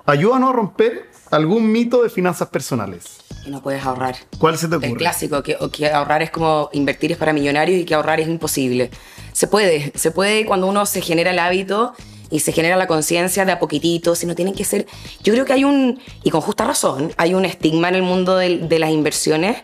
Ayúdanos 0.06 0.50
a 0.50 0.52
romper 0.52 1.10
algún 1.32 1.72
mito 1.72 2.04
de 2.04 2.08
finanzas 2.08 2.46
personales. 2.50 3.18
Y 3.44 3.50
no 3.50 3.60
puedes 3.62 3.84
ahorrar. 3.84 4.14
¿Cuál 4.38 4.56
se 4.56 4.68
te 4.68 4.76
ocurre? 4.76 4.92
El 4.92 4.96
clásico, 4.96 5.42
que, 5.42 5.56
que 5.72 5.90
ahorrar 5.90 6.22
es 6.22 6.30
como 6.30 6.70
invertir 6.72 7.10
es 7.10 7.18
para 7.18 7.32
millonarios 7.32 7.80
y 7.80 7.84
que 7.84 7.94
ahorrar 7.94 8.20
es 8.20 8.28
imposible. 8.28 8.90
Se 9.38 9.46
puede, 9.46 9.92
se 9.94 10.10
puede 10.10 10.44
cuando 10.46 10.66
uno 10.66 10.84
se 10.84 11.00
genera 11.00 11.30
el 11.30 11.38
hábito 11.38 11.94
y 12.28 12.40
se 12.40 12.50
genera 12.50 12.74
la 12.76 12.88
conciencia 12.88 13.44
de 13.44 13.52
a 13.52 13.60
poquitito, 13.60 14.16
si 14.16 14.26
no 14.26 14.34
tienen 14.34 14.52
que 14.52 14.64
ser... 14.64 14.84
Yo 15.22 15.32
creo 15.32 15.44
que 15.44 15.52
hay 15.52 15.62
un, 15.62 16.00
y 16.24 16.30
con 16.30 16.40
justa 16.40 16.64
razón, 16.64 17.12
hay 17.16 17.34
un 17.34 17.44
estigma 17.44 17.88
en 17.88 17.94
el 17.94 18.02
mundo 18.02 18.36
del- 18.36 18.68
de, 18.68 18.80
las 18.80 18.90
inversiones 18.90 19.58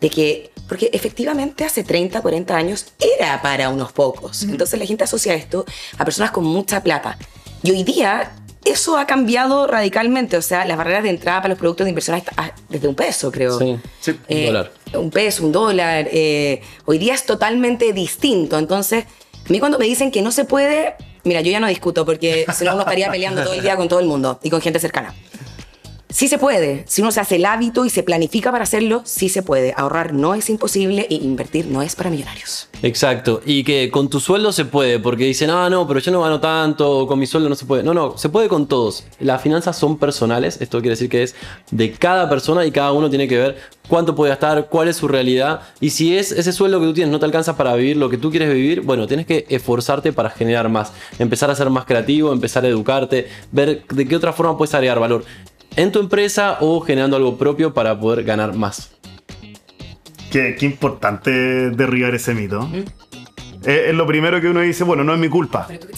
de 0.00 0.08
que, 0.08 0.50
porque 0.66 0.88
efectivamente 0.94 1.62
hace 1.66 1.84
30, 1.84 2.22
40 2.22 2.56
años 2.56 2.86
era 3.18 3.42
para 3.42 3.68
unos 3.68 3.92
pocos. 3.92 4.44
Entonces 4.44 4.80
la 4.80 4.86
gente 4.86 5.04
asocia 5.04 5.34
esto 5.34 5.66
a 5.98 6.06
personas 6.06 6.30
con 6.30 6.44
mucha 6.44 6.82
plata. 6.82 7.18
Y 7.62 7.70
hoy 7.72 7.82
día 7.84 8.32
eso 8.68 8.96
ha 8.98 9.06
cambiado 9.06 9.66
radicalmente. 9.66 10.36
O 10.36 10.42
sea, 10.42 10.64
las 10.64 10.76
barreras 10.76 11.02
de 11.02 11.10
entrada 11.10 11.38
para 11.42 11.50
los 11.50 11.58
productos 11.58 11.84
de 11.84 11.90
inversión 11.90 12.16
hasta- 12.16 12.54
desde 12.68 12.88
un 12.88 12.94
peso, 12.94 13.30
creo. 13.30 13.58
Sí, 13.58 13.76
sí, 14.00 14.10
un 14.12 14.18
Eh, 14.28 14.46
dólar. 14.46 14.72
Un 14.94 15.10
peso, 15.10 15.44
un 15.44 15.52
dólar. 15.52 16.08
eh, 16.10 16.60
hoy 16.86 16.98
día 16.98 17.14
es 17.14 17.24
totalmente 17.24 17.92
distinto. 17.92 18.58
Entonces, 18.58 19.04
a 19.04 19.50
mí 19.52 19.58
cuando 19.60 19.78
me 19.78 19.84
dicen 19.86 20.10
que 20.10 20.22
no 20.22 20.30
se 20.32 20.44
puede, 20.44 20.94
mira, 21.24 21.40
yo 21.40 21.50
ya 21.50 21.60
no 21.60 21.66
discuto 21.68 22.04
porque 22.04 22.46
si 22.56 22.64
no 22.64 22.72
uno 22.72 22.80
estaría 22.82 23.10
peleando 23.10 23.42
todo 23.42 23.54
el 23.54 23.62
día 23.62 23.76
con 23.76 23.88
todo 23.88 24.00
el 24.00 24.06
mundo 24.06 24.40
y 24.42 24.50
con 24.50 24.60
gente 24.60 24.78
cercana. 24.78 25.14
Sí 26.10 26.26
se 26.28 26.38
puede. 26.38 26.84
Si 26.86 27.02
uno 27.02 27.12
se 27.12 27.20
hace 27.20 27.36
el 27.36 27.44
hábito 27.44 27.84
y 27.84 27.90
se 27.90 28.02
planifica 28.02 28.50
para 28.50 28.64
hacerlo, 28.64 29.02
sí 29.04 29.28
se 29.28 29.42
puede. 29.42 29.74
Ahorrar 29.76 30.14
no 30.14 30.34
es 30.34 30.48
imposible 30.48 31.06
y 31.10 31.16
invertir 31.16 31.66
no 31.66 31.82
es 31.82 31.94
para 31.96 32.08
millonarios. 32.08 32.68
Exacto, 32.82 33.42
y 33.44 33.62
que 33.62 33.90
con 33.90 34.08
tu 34.08 34.18
sueldo 34.18 34.52
se 34.52 34.64
puede, 34.64 35.00
porque 35.00 35.24
dicen, 35.24 35.50
ah, 35.50 35.68
no, 35.68 35.86
pero 35.86 36.00
yo 36.00 36.10
no 36.10 36.22
gano 36.22 36.40
tanto, 36.40 37.06
con 37.06 37.18
mi 37.18 37.26
sueldo 37.26 37.50
no 37.50 37.54
se 37.54 37.66
puede. 37.66 37.82
No, 37.82 37.92
no, 37.92 38.16
se 38.16 38.30
puede 38.30 38.48
con 38.48 38.66
todos. 38.66 39.04
Las 39.20 39.42
finanzas 39.42 39.76
son 39.76 39.98
personales, 39.98 40.58
esto 40.62 40.78
quiere 40.78 40.90
decir 40.90 41.10
que 41.10 41.24
es 41.24 41.34
de 41.70 41.92
cada 41.92 42.28
persona 42.30 42.64
y 42.64 42.70
cada 42.70 42.92
uno 42.92 43.10
tiene 43.10 43.28
que 43.28 43.36
ver 43.36 43.58
cuánto 43.86 44.14
puede 44.14 44.30
gastar, 44.30 44.68
cuál 44.68 44.88
es 44.88 44.96
su 44.96 45.08
realidad, 45.08 45.60
y 45.80 45.90
si 45.90 46.16
es 46.16 46.32
ese 46.32 46.52
sueldo 46.52 46.78
que 46.80 46.86
tú 46.86 46.94
tienes 46.94 47.10
no 47.12 47.18
te 47.18 47.24
alcanza 47.24 47.56
para 47.56 47.74
vivir 47.74 47.96
lo 47.96 48.08
que 48.08 48.16
tú 48.16 48.30
quieres 48.30 48.52
vivir, 48.52 48.82
bueno, 48.82 49.06
tienes 49.06 49.26
que 49.26 49.46
esforzarte 49.48 50.12
para 50.12 50.30
generar 50.30 50.68
más, 50.68 50.92
empezar 51.18 51.50
a 51.50 51.54
ser 51.54 51.68
más 51.70 51.84
creativo, 51.84 52.32
empezar 52.32 52.64
a 52.64 52.68
educarte, 52.68 53.28
ver 53.50 53.84
de 53.86 54.06
qué 54.06 54.16
otra 54.16 54.32
forma 54.32 54.56
puedes 54.56 54.74
agregar 54.74 55.00
valor 55.00 55.24
en 55.78 55.92
tu 55.92 56.00
empresa 56.00 56.58
o 56.60 56.80
generando 56.80 57.16
algo 57.16 57.36
propio 57.38 57.72
para 57.72 57.98
poder 57.98 58.24
ganar 58.24 58.54
más. 58.54 58.90
Qué, 60.30 60.56
qué 60.58 60.66
importante 60.66 61.30
derribar 61.70 62.14
ese 62.14 62.34
mito. 62.34 62.68
Es, 63.64 63.88
es 63.88 63.94
lo 63.94 64.06
primero 64.06 64.40
que 64.40 64.48
uno 64.48 64.60
dice, 64.60 64.84
bueno, 64.84 65.04
no 65.04 65.14
es 65.14 65.18
mi 65.18 65.28
culpa. 65.28 65.64
Pero 65.68 65.80
tú 65.80 65.88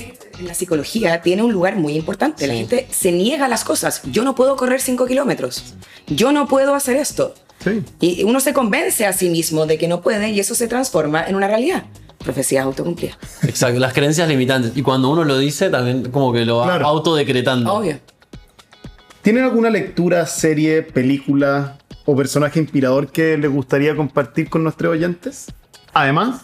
la 0.45 0.55
psicología 0.55 1.21
tiene 1.21 1.43
un 1.43 1.53
lugar 1.53 1.77
muy 1.77 1.95
importante. 1.95 2.47
La 2.47 2.55
gente 2.55 2.87
se 2.90 3.12
niega 3.12 3.45
a 3.47 3.49
las 3.49 3.64
cosas. 3.64 4.01
Yo 4.05 4.25
no 4.25 4.35
puedo 4.35 4.57
correr 4.57 4.81
5 4.81 5.07
kilómetros. 5.07 5.75
Yo 6.07 6.33
no 6.33 6.47
puedo 6.49 6.75
hacer 6.75 6.97
esto. 6.97 7.35
Sí. 7.62 7.83
Y 8.01 8.25
uno 8.25 8.40
se 8.40 8.55
convence 8.55 9.05
a 9.07 9.12
sí 9.12 9.29
mismo 9.29 9.66
de 9.66 9.77
que 9.77 9.87
no 9.87 10.01
puede 10.01 10.31
y 10.31 10.40
eso 10.40 10.55
se 10.55 10.66
transforma 10.66 11.27
en 11.27 11.37
una 11.37 11.47
realidad. 11.47 11.85
Profecías 12.25 12.64
autocumplidas. 12.64 13.19
Exacto, 13.43 13.79
las 13.81 13.93
creencias 13.93 14.29
limitantes. 14.29 14.73
Y 14.77 14.83
cuando 14.83 15.11
uno 15.11 15.25
lo 15.25 15.38
dice, 15.38 15.69
también 15.69 16.11
como 16.11 16.33
que 16.33 16.45
lo 16.47 16.59
va 16.59 16.64
Claro. 16.66 16.87
autodecretando. 16.87 17.73
Obvio. 17.75 17.99
¿Tienen 19.22 19.44
alguna 19.44 19.68
lectura, 19.70 20.24
serie, 20.26 20.83
película 20.83 21.76
o 22.06 22.16
personaje 22.16 22.59
inspirador 22.59 23.12
que 23.12 23.37
les 23.37 23.50
gustaría 23.50 23.94
compartir 23.94 24.48
con 24.48 24.62
nuestros 24.62 24.92
oyentes? 24.92 25.46
Además, 25.92 26.42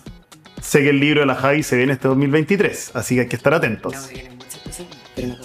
sé 0.60 0.82
que 0.82 0.90
el 0.90 1.00
libro 1.00 1.20
de 1.20 1.26
la 1.26 1.36
Javi 1.36 1.62
se 1.62 1.76
viene 1.76 1.94
este 1.94 2.08
2023, 2.08 2.90
así 2.94 3.14
que 3.14 3.22
hay 3.22 3.28
que 3.28 3.36
estar 3.36 3.54
atentos. 3.54 3.94
Contar. 5.14 5.36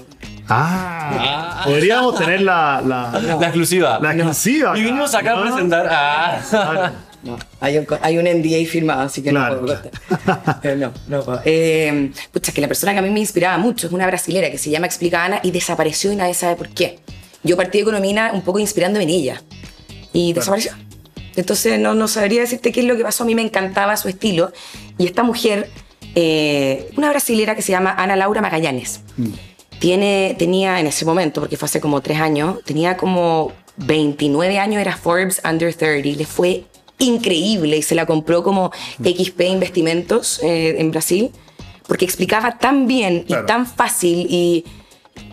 Ah, 0.50 1.62
podríamos 1.64 2.18
tener 2.18 2.42
la, 2.42 2.82
la, 2.86 3.18
La 3.22 3.46
exclusiva. 3.48 4.00
la 4.02 4.14
exclusiva. 4.14 4.78
Y 4.78 4.84
vinimos 4.84 5.16
acá 5.16 5.38
a 5.38 5.42
presentar. 5.44 5.88
Ah. 5.90 6.42
Claro. 6.50 6.94
No, 7.24 7.38
hay 7.60 7.78
un, 7.78 7.86
hay 8.02 8.18
un 8.18 8.26
NDA 8.26 8.68
firmado, 8.68 9.02
así 9.02 9.22
que 9.22 9.30
Claro, 9.30 9.56
no 9.56 9.62
puedo 9.62 9.80
contar. 9.80 10.76
No, 10.78 10.92
no 11.08 11.24
puedo. 11.24 11.42
Eh, 11.46 12.12
pucha, 12.32 12.52
que 12.52 12.60
la 12.62 12.68
persona 12.68 12.94
que 12.94 13.00
a 13.00 13.02
mí 13.04 13.12
me 13.12 13.20
inspiraba 13.20 13.58
mucho 13.60 13.86
es 13.88 13.94
una 13.94 14.08
brasilera 14.08 14.50
que 14.50 14.58
se 14.58 14.72
llama 14.72 14.88
Explica 14.88 15.24
Ana 15.24 15.40
y 15.44 15.52
desapareció 15.52 16.12
y 16.12 16.16
nadie 16.16 16.34
sabe 16.34 16.56
por 16.56 16.70
qué. 16.70 17.00
Yo 17.44 17.58
partí 17.58 17.80
de 17.80 17.84
economía 17.84 18.32
un 18.34 18.42
poco 18.42 18.60
inspirándome 18.60 19.04
en 19.04 19.10
ella 19.10 19.42
y 20.14 20.34
desapareció. 20.34 20.74
Entonces 21.36 21.80
no, 21.80 21.94
no 21.94 22.08
sabría 22.08 22.42
decirte 22.42 22.72
qué 22.72 22.82
es 22.82 22.86
lo 22.86 22.98
que 22.98 23.04
pasó. 23.04 23.24
A 23.24 23.26
mí 23.28 23.36
me 23.36 23.42
encantaba 23.42 23.96
su 23.98 24.10
estilo. 24.10 24.52
Y 24.98 25.06
esta 25.06 25.24
mujer, 25.24 25.70
eh, 26.16 26.90
una 26.98 27.10
brasilera 27.10 27.56
que 27.56 27.62
se 27.62 27.72
llama 27.72 27.96
Ana 27.98 28.16
Laura 28.16 28.42
Magallanes, 28.42 29.00
tiene, 29.80 30.36
tenía 30.38 30.80
en 30.80 30.88
ese 30.88 31.06
momento, 31.06 31.42
porque 31.42 31.58
fue 31.58 31.66
hace 31.68 31.80
como 31.82 32.02
tres 32.02 32.20
años, 32.20 32.60
tenía 32.66 32.98
como 32.98 33.52
29 33.78 34.60
años, 34.60 34.82
era 34.82 34.96
Forbes 34.96 35.42
Under 35.50 35.74
30, 35.74 36.10
le 36.18 36.26
fue 36.26 36.66
increíble 37.00 37.78
y 37.78 37.82
se 37.82 37.96
la 37.96 38.06
compró 38.06 38.44
como 38.44 38.72
XP 39.04 39.42
Investimentos 39.42 40.40
eh, 40.44 40.76
en 40.78 40.92
Brasil, 40.92 41.32
porque 41.88 42.06
explicaba 42.06 42.58
tan 42.60 42.86
bien 42.88 43.24
Claro. 43.24 43.44
y 43.44 43.46
tan 43.48 43.66
fácil 43.66 44.28
y, 44.30 44.66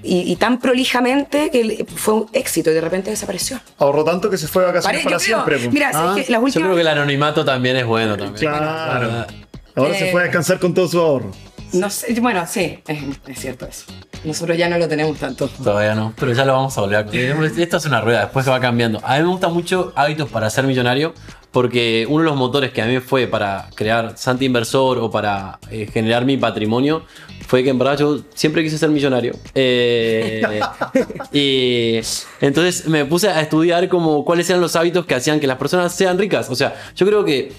y- 0.02 0.30
y 0.32 0.36
tan 0.36 0.58
prolijamente 0.58 1.50
que 1.50 1.84
fue 1.94 2.14
un 2.14 2.26
éxito 2.32 2.70
y 2.70 2.74
de 2.74 2.80
repente 2.80 3.10
desapareció. 3.10 3.60
Ahorró 3.78 4.04
tanto 4.04 4.30
que 4.30 4.36
se 4.38 4.48
fue 4.48 4.62
de 4.62 4.68
vacaciones 4.68 5.02
Pare- 5.02 5.04
para 5.04 5.16
yo 5.16 5.24
creo- 5.24 5.36
siempre. 5.36 5.58
pues. 5.58 5.72
mira, 5.72 5.92
¿sabes 5.92 6.10
Ah, 6.10 6.14
qué? 6.14 6.20
las 6.32 6.40
Yo 6.40 6.44
últimas... 6.44 6.66
creo 6.66 6.74
que 6.76 6.80
el 6.82 6.88
anonimato 6.88 7.44
también 7.44 7.76
es 7.76 7.86
bueno 7.86 8.16
también. 8.16 8.36
Claro. 8.50 9.26
Ahora 9.74 9.94
se 9.94 10.08
Eh, 10.08 10.12
fue 10.12 10.22
a 10.22 10.24
descansar 10.24 10.58
con 10.58 10.74
todo 10.74 10.88
su 10.88 10.98
ahorro. 11.00 11.30
No 11.72 11.90
sé, 11.90 12.18
bueno, 12.20 12.46
sí, 12.48 12.78
es, 12.88 12.98
es 13.26 13.38
cierto 13.38 13.66
eso. 13.66 13.84
Nosotros 14.24 14.56
ya 14.56 14.68
no 14.70 14.78
lo 14.78 14.88
tenemos 14.88 15.18
tanto. 15.18 15.48
Todavía 15.48 15.94
no, 15.94 16.14
pero 16.18 16.32
ya 16.32 16.44
lo 16.46 16.54
vamos 16.54 16.76
a 16.76 16.80
volver 16.80 16.96
a 17.06 17.60
Esto 17.62 17.76
es 17.76 17.84
una 17.84 18.00
rueda, 18.00 18.20
después 18.22 18.44
se 18.46 18.50
va 18.50 18.58
cambiando. 18.58 19.00
A 19.04 19.16
mí 19.18 19.22
me 19.24 19.28
gustan 19.28 19.52
mucho 19.52 19.92
hábitos 19.94 20.30
para 20.30 20.48
ser 20.50 20.64
millonario, 20.64 21.12
porque 21.52 22.06
uno 22.08 22.24
de 22.24 22.30
los 22.30 22.36
motores 22.36 22.72
que 22.72 22.82
a 22.82 22.86
mí 22.86 23.00
fue 23.00 23.26
para 23.26 23.68
crear 23.74 24.16
Santi 24.16 24.44
Inversor 24.44 24.98
o 24.98 25.10
para 25.10 25.58
eh, 25.70 25.88
generar 25.92 26.24
mi 26.24 26.36
patrimonio 26.36 27.04
fue 27.46 27.64
que 27.64 27.70
en 27.70 27.78
verdad 27.78 27.98
yo 27.98 28.20
siempre 28.34 28.62
quise 28.62 28.76
ser 28.76 28.90
millonario. 28.90 29.34
Eh, 29.54 30.60
y 31.32 32.00
entonces 32.40 32.86
me 32.86 33.04
puse 33.06 33.28
a 33.28 33.40
estudiar 33.40 33.88
como 33.88 34.24
cuáles 34.24 34.48
eran 34.50 34.60
los 34.60 34.76
hábitos 34.76 35.06
que 35.06 35.14
hacían 35.14 35.40
que 35.40 35.46
las 35.46 35.56
personas 35.56 35.94
sean 35.94 36.18
ricas. 36.18 36.50
O 36.50 36.54
sea, 36.54 36.74
yo 36.94 37.06
creo 37.06 37.24
que 37.24 37.52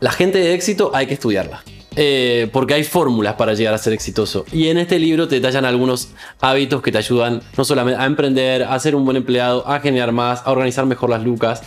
la 0.00 0.10
gente 0.10 0.38
de 0.38 0.54
éxito 0.54 0.90
hay 0.92 1.06
que 1.06 1.14
estudiarla. 1.14 1.62
Eh, 1.96 2.48
porque 2.52 2.74
hay 2.74 2.84
fórmulas 2.84 3.34
para 3.34 3.54
llegar 3.54 3.74
a 3.74 3.78
ser 3.78 3.92
exitoso. 3.92 4.44
Y 4.52 4.68
en 4.68 4.78
este 4.78 4.98
libro 4.98 5.28
te 5.28 5.36
detallan 5.36 5.64
algunos 5.64 6.08
hábitos 6.40 6.82
que 6.82 6.90
te 6.92 6.98
ayudan 6.98 7.42
no 7.56 7.64
solamente 7.64 8.00
a 8.00 8.06
emprender, 8.06 8.62
a 8.64 8.78
ser 8.78 8.94
un 8.94 9.04
buen 9.04 9.16
empleado, 9.16 9.66
a 9.68 9.80
generar 9.80 10.12
más, 10.12 10.42
a 10.44 10.50
organizar 10.52 10.86
mejor 10.86 11.10
las 11.10 11.22
lucas. 11.22 11.62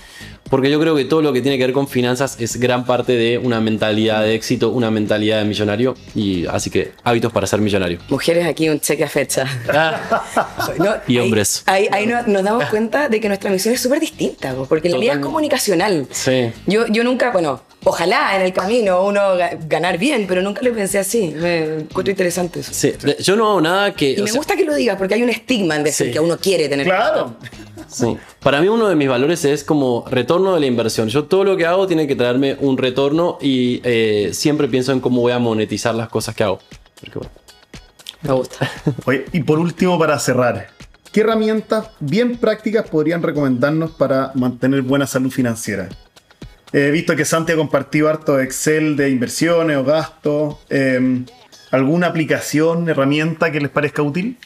Porque 0.49 0.69
yo 0.69 0.79
creo 0.79 0.95
que 0.95 1.05
todo 1.05 1.23
lo 1.23 1.33
que 1.33 1.41
tiene 1.41 1.57
que 1.57 1.63
ver 1.65 1.73
con 1.73 1.87
finanzas 1.87 2.37
es 2.39 2.59
gran 2.59 2.85
parte 2.85 3.13
de 3.13 3.39
una 3.39 3.59
mentalidad 3.61 4.21
de 4.21 4.35
éxito, 4.35 4.69
una 4.69 4.91
mentalidad 4.91 5.39
de 5.39 5.45
millonario. 5.45 5.95
Y 6.13 6.45
así 6.45 6.69
que 6.69 6.91
hábitos 7.03 7.31
para 7.33 7.47
ser 7.47 7.61
millonario. 7.61 7.97
Mujeres 8.09 8.45
aquí 8.45 8.69
un 8.69 8.79
cheque 8.79 9.03
a 9.03 9.09
fecha. 9.09 9.45
Ah, 9.73 10.21
No, 10.77 10.93
Y 11.07 11.17
ahí- 11.17 11.23
hombres. 11.25 11.63
Ahí, 11.65 11.87
ahí 11.91 12.05
no- 12.05 12.21
nos 12.27 12.43
damos 12.43 12.65
cuenta 12.65 13.09
de 13.09 13.19
que 13.19 13.27
nuestra 13.27 13.49
misión 13.49 13.73
es 13.73 13.81
súper 13.81 13.99
distinta, 13.99 14.53
po, 14.53 14.65
porque 14.67 14.87
la 14.89 14.99
mía 14.99 15.13
es 15.13 15.19
comunicacional. 15.19 16.07
sí. 16.11 16.51
Yo, 16.67 16.85
yo 16.87 17.03
nunca, 17.03 17.31
bueno, 17.31 17.61
ojalá 17.85 18.35
en 18.35 18.41
el 18.41 18.51
camino 18.53 19.03
uno 19.05 19.35
ga- 19.37 19.57
ganar 19.67 19.97
bien, 19.97 20.25
pero 20.27 20.41
nunca 20.41 20.61
lo 20.61 20.73
pensé 20.73 20.99
así. 20.99 21.33
Me 21.35 21.77
encuentro 21.79 22.11
interesante 22.11 22.59
eso. 22.59 22.73
Sí, 22.73 22.93
Yo 23.19 23.35
no 23.35 23.49
hago 23.51 23.61
nada 23.61 23.93
que. 23.93 24.11
Y 24.11 24.21
me 24.21 24.27
sea, 24.27 24.37
gusta 24.37 24.55
que 24.55 24.65
lo 24.65 24.75
digas, 24.75 24.97
porque 24.97 25.13
hay 25.13 25.23
un 25.23 25.29
estigma 25.29 25.75
en 25.77 25.83
decir 25.83 26.07
Sí. 26.07 26.13
que 26.13 26.19
uno 26.19 26.37
quiere 26.37 26.67
tener 26.67 26.85
Claro. 26.85 27.35
Sí. 27.87 28.17
Para 28.41 28.59
mí 28.61 28.67
uno 28.67 28.87
de 28.89 28.95
mis 28.95 29.07
valores 29.07 29.45
es 29.45 29.63
como 29.63 30.03
retorno 30.09 30.53
de 30.55 30.59
la 30.59 30.65
inversión. 30.65 31.07
Yo 31.07 31.25
todo 31.25 31.43
lo 31.43 31.55
que 31.55 31.65
hago 31.65 31.87
tiene 31.87 32.07
que 32.07 32.15
traerme 32.15 32.57
un 32.59 32.77
retorno 32.77 33.37
y 33.41 33.79
eh, 33.83 34.31
siempre 34.33 34.67
pienso 34.67 34.91
en 34.91 34.99
cómo 34.99 35.21
voy 35.21 35.31
a 35.31 35.39
monetizar 35.39 35.95
las 35.95 36.09
cosas 36.09 36.35
que 36.35 36.43
hago. 36.43 36.59
Porque, 36.99 37.19
bueno, 37.19 37.31
Me 38.23 38.33
gusta. 38.33 38.69
Oye, 39.05 39.25
y 39.33 39.43
por 39.43 39.59
último, 39.59 39.97
para 39.99 40.17
cerrar, 40.19 40.67
¿qué 41.11 41.21
herramientas 41.21 41.87
bien 41.99 42.37
prácticas 42.37 42.89
podrían 42.89 43.21
recomendarnos 43.21 43.91
para 43.91 44.31
mantener 44.33 44.81
buena 44.81 45.05
salud 45.07 45.29
financiera? 45.31 45.87
He 46.77 46.91
visto 46.91 47.15
que 47.15 47.23
Santi 47.23 47.53
ha 47.53 47.55
compartido 47.55 48.09
harto 48.09 48.37
Excel 48.37 48.97
de 48.97 49.09
inversiones 49.09 49.77
o 49.77 49.85
gastos. 49.85 50.57
eh, 50.69 51.23
¿Alguna 51.71 52.07
aplicación, 52.07 52.89
herramienta 52.89 53.49
que 53.49 53.61
les 53.61 53.69
parezca 53.69 54.01
útil? 54.01 54.37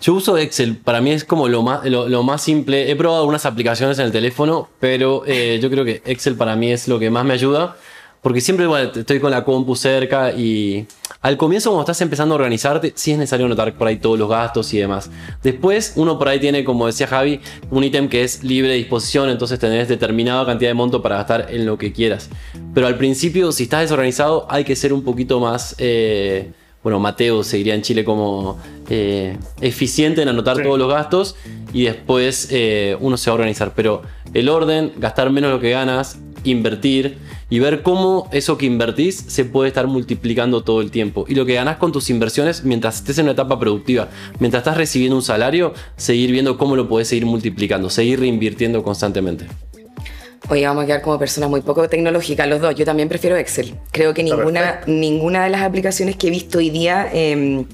Yo 0.00 0.14
uso 0.14 0.38
Excel, 0.38 0.78
para 0.78 1.02
mí 1.02 1.10
es 1.10 1.24
como 1.24 1.46
lo 1.46 1.62
más, 1.62 1.84
lo, 1.84 2.08
lo 2.08 2.22
más 2.22 2.40
simple. 2.40 2.90
He 2.90 2.96
probado 2.96 3.20
algunas 3.20 3.44
aplicaciones 3.44 3.98
en 3.98 4.06
el 4.06 4.12
teléfono, 4.12 4.70
pero 4.80 5.24
eh, 5.26 5.58
yo 5.60 5.68
creo 5.68 5.84
que 5.84 6.00
Excel 6.06 6.36
para 6.36 6.56
mí 6.56 6.72
es 6.72 6.88
lo 6.88 6.98
que 6.98 7.10
más 7.10 7.26
me 7.26 7.34
ayuda. 7.34 7.76
Porque 8.22 8.40
siempre 8.40 8.66
bueno, 8.66 8.90
estoy 8.94 9.20
con 9.20 9.30
la 9.30 9.44
compu 9.44 9.76
cerca 9.76 10.32
y 10.32 10.86
al 11.20 11.36
comienzo 11.36 11.70
cuando 11.70 11.82
estás 11.82 12.00
empezando 12.00 12.34
a 12.34 12.36
organizarte, 12.36 12.92
sí 12.96 13.12
es 13.12 13.18
necesario 13.18 13.46
anotar 13.46 13.76
por 13.78 13.86
ahí 13.88 13.96
todos 13.96 14.18
los 14.18 14.28
gastos 14.28 14.72
y 14.74 14.78
demás. 14.78 15.10
Después 15.42 15.92
uno 15.96 16.18
por 16.18 16.28
ahí 16.28 16.40
tiene, 16.40 16.64
como 16.64 16.86
decía 16.86 17.06
Javi, 17.06 17.40
un 17.70 17.84
ítem 17.84 18.08
que 18.08 18.22
es 18.24 18.42
libre 18.42 18.70
de 18.70 18.76
disposición, 18.76 19.28
entonces 19.30 19.58
tenés 19.58 19.88
determinada 19.88 20.44
cantidad 20.44 20.70
de 20.70 20.74
monto 20.74 21.00
para 21.00 21.16
gastar 21.16 21.46
en 21.50 21.64
lo 21.64 21.78
que 21.78 21.92
quieras. 21.92 22.28
Pero 22.74 22.86
al 22.88 22.96
principio, 22.96 23.52
si 23.52 23.64
estás 23.64 23.82
desorganizado, 23.82 24.46
hay 24.50 24.64
que 24.64 24.74
ser 24.76 24.92
un 24.92 25.02
poquito 25.04 25.40
más... 25.40 25.74
eh, 25.78 26.50
bueno, 26.80 27.00
Mateo 27.00 27.42
seguiría 27.42 27.74
en 27.74 27.82
Chile 27.82 28.04
como 28.04 28.56
eh, 28.88 29.36
eficiente 29.60 30.22
en 30.22 30.28
anotar 30.28 30.56
Sí. 30.56 30.62
todos 30.62 30.78
los 30.78 30.88
gastos 30.88 31.34
y 31.72 31.82
después 31.84 32.48
eh, 32.52 32.96
uno 33.00 33.16
se 33.16 33.28
va 33.30 33.32
a 33.32 33.34
organizar. 33.34 33.72
Pero 33.74 34.02
el 34.32 34.48
orden, 34.48 34.92
gastar 34.96 35.28
menos 35.30 35.50
lo 35.50 35.58
que 35.60 35.70
ganas, 35.70 36.18
invertir 36.44 37.18
y 37.50 37.58
ver 37.58 37.82
cómo 37.82 38.28
eso 38.32 38.58
que 38.58 38.66
invertís 38.66 39.16
se 39.16 39.44
puede 39.44 39.68
estar 39.68 39.86
multiplicando 39.86 40.62
todo 40.62 40.80
el 40.80 40.90
tiempo. 40.90 41.24
Y 41.28 41.34
lo 41.34 41.46
que 41.46 41.54
ganás 41.54 41.76
con 41.76 41.92
tus 41.92 42.10
inversiones 42.10 42.64
mientras 42.64 42.96
estés 42.96 43.18
en 43.18 43.24
una 43.24 43.32
etapa 43.32 43.58
productiva, 43.58 44.08
mientras 44.38 44.60
estás 44.62 44.76
recibiendo 44.76 45.16
un 45.16 45.22
salario, 45.22 45.72
seguir 45.96 46.30
viendo 46.30 46.58
cómo 46.58 46.76
lo 46.76 46.88
puedes 46.88 47.08
seguir 47.08 47.26
multiplicando, 47.26 47.90
seguir 47.90 48.20
reinvirtiendo 48.20 48.82
constantemente. 48.82 49.46
Oye, 50.50 50.66
vamos 50.66 50.84
a 50.84 50.86
quedar 50.86 51.02
como 51.02 51.18
personas 51.18 51.50
muy 51.50 51.60
poco 51.60 51.88
tecnológicas 51.88 52.48
los 52.48 52.60
dos. 52.60 52.74
Yo 52.74 52.84
también 52.84 53.08
prefiero 53.08 53.36
Excel. 53.36 53.74
Creo 53.90 54.14
que 54.14 54.22
ninguna, 54.22 54.80
ninguna 54.86 55.44
de 55.44 55.50
las 55.50 55.62
aplicaciones 55.62 56.16
que 56.16 56.28
he 56.28 56.30
visto 56.30 56.58
hoy 56.58 56.70
día 56.70 57.08
em, 57.12 57.66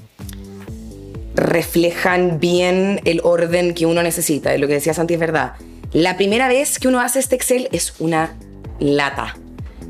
reflejan 1.35 2.39
bien 2.39 3.01
el 3.05 3.21
orden 3.23 3.73
que 3.73 3.85
uno 3.85 4.03
necesita. 4.03 4.53
Es 4.53 4.59
Lo 4.59 4.67
que 4.67 4.73
decía 4.73 4.93
Santi 4.93 5.13
es 5.13 5.19
verdad. 5.19 5.53
La 5.93 6.17
primera 6.17 6.49
vez 6.49 6.79
que 6.79 6.89
uno 6.89 6.99
hace 6.99 7.19
este 7.19 7.35
Excel 7.35 7.69
es 7.71 7.93
una 7.99 8.35
lata. 8.79 9.37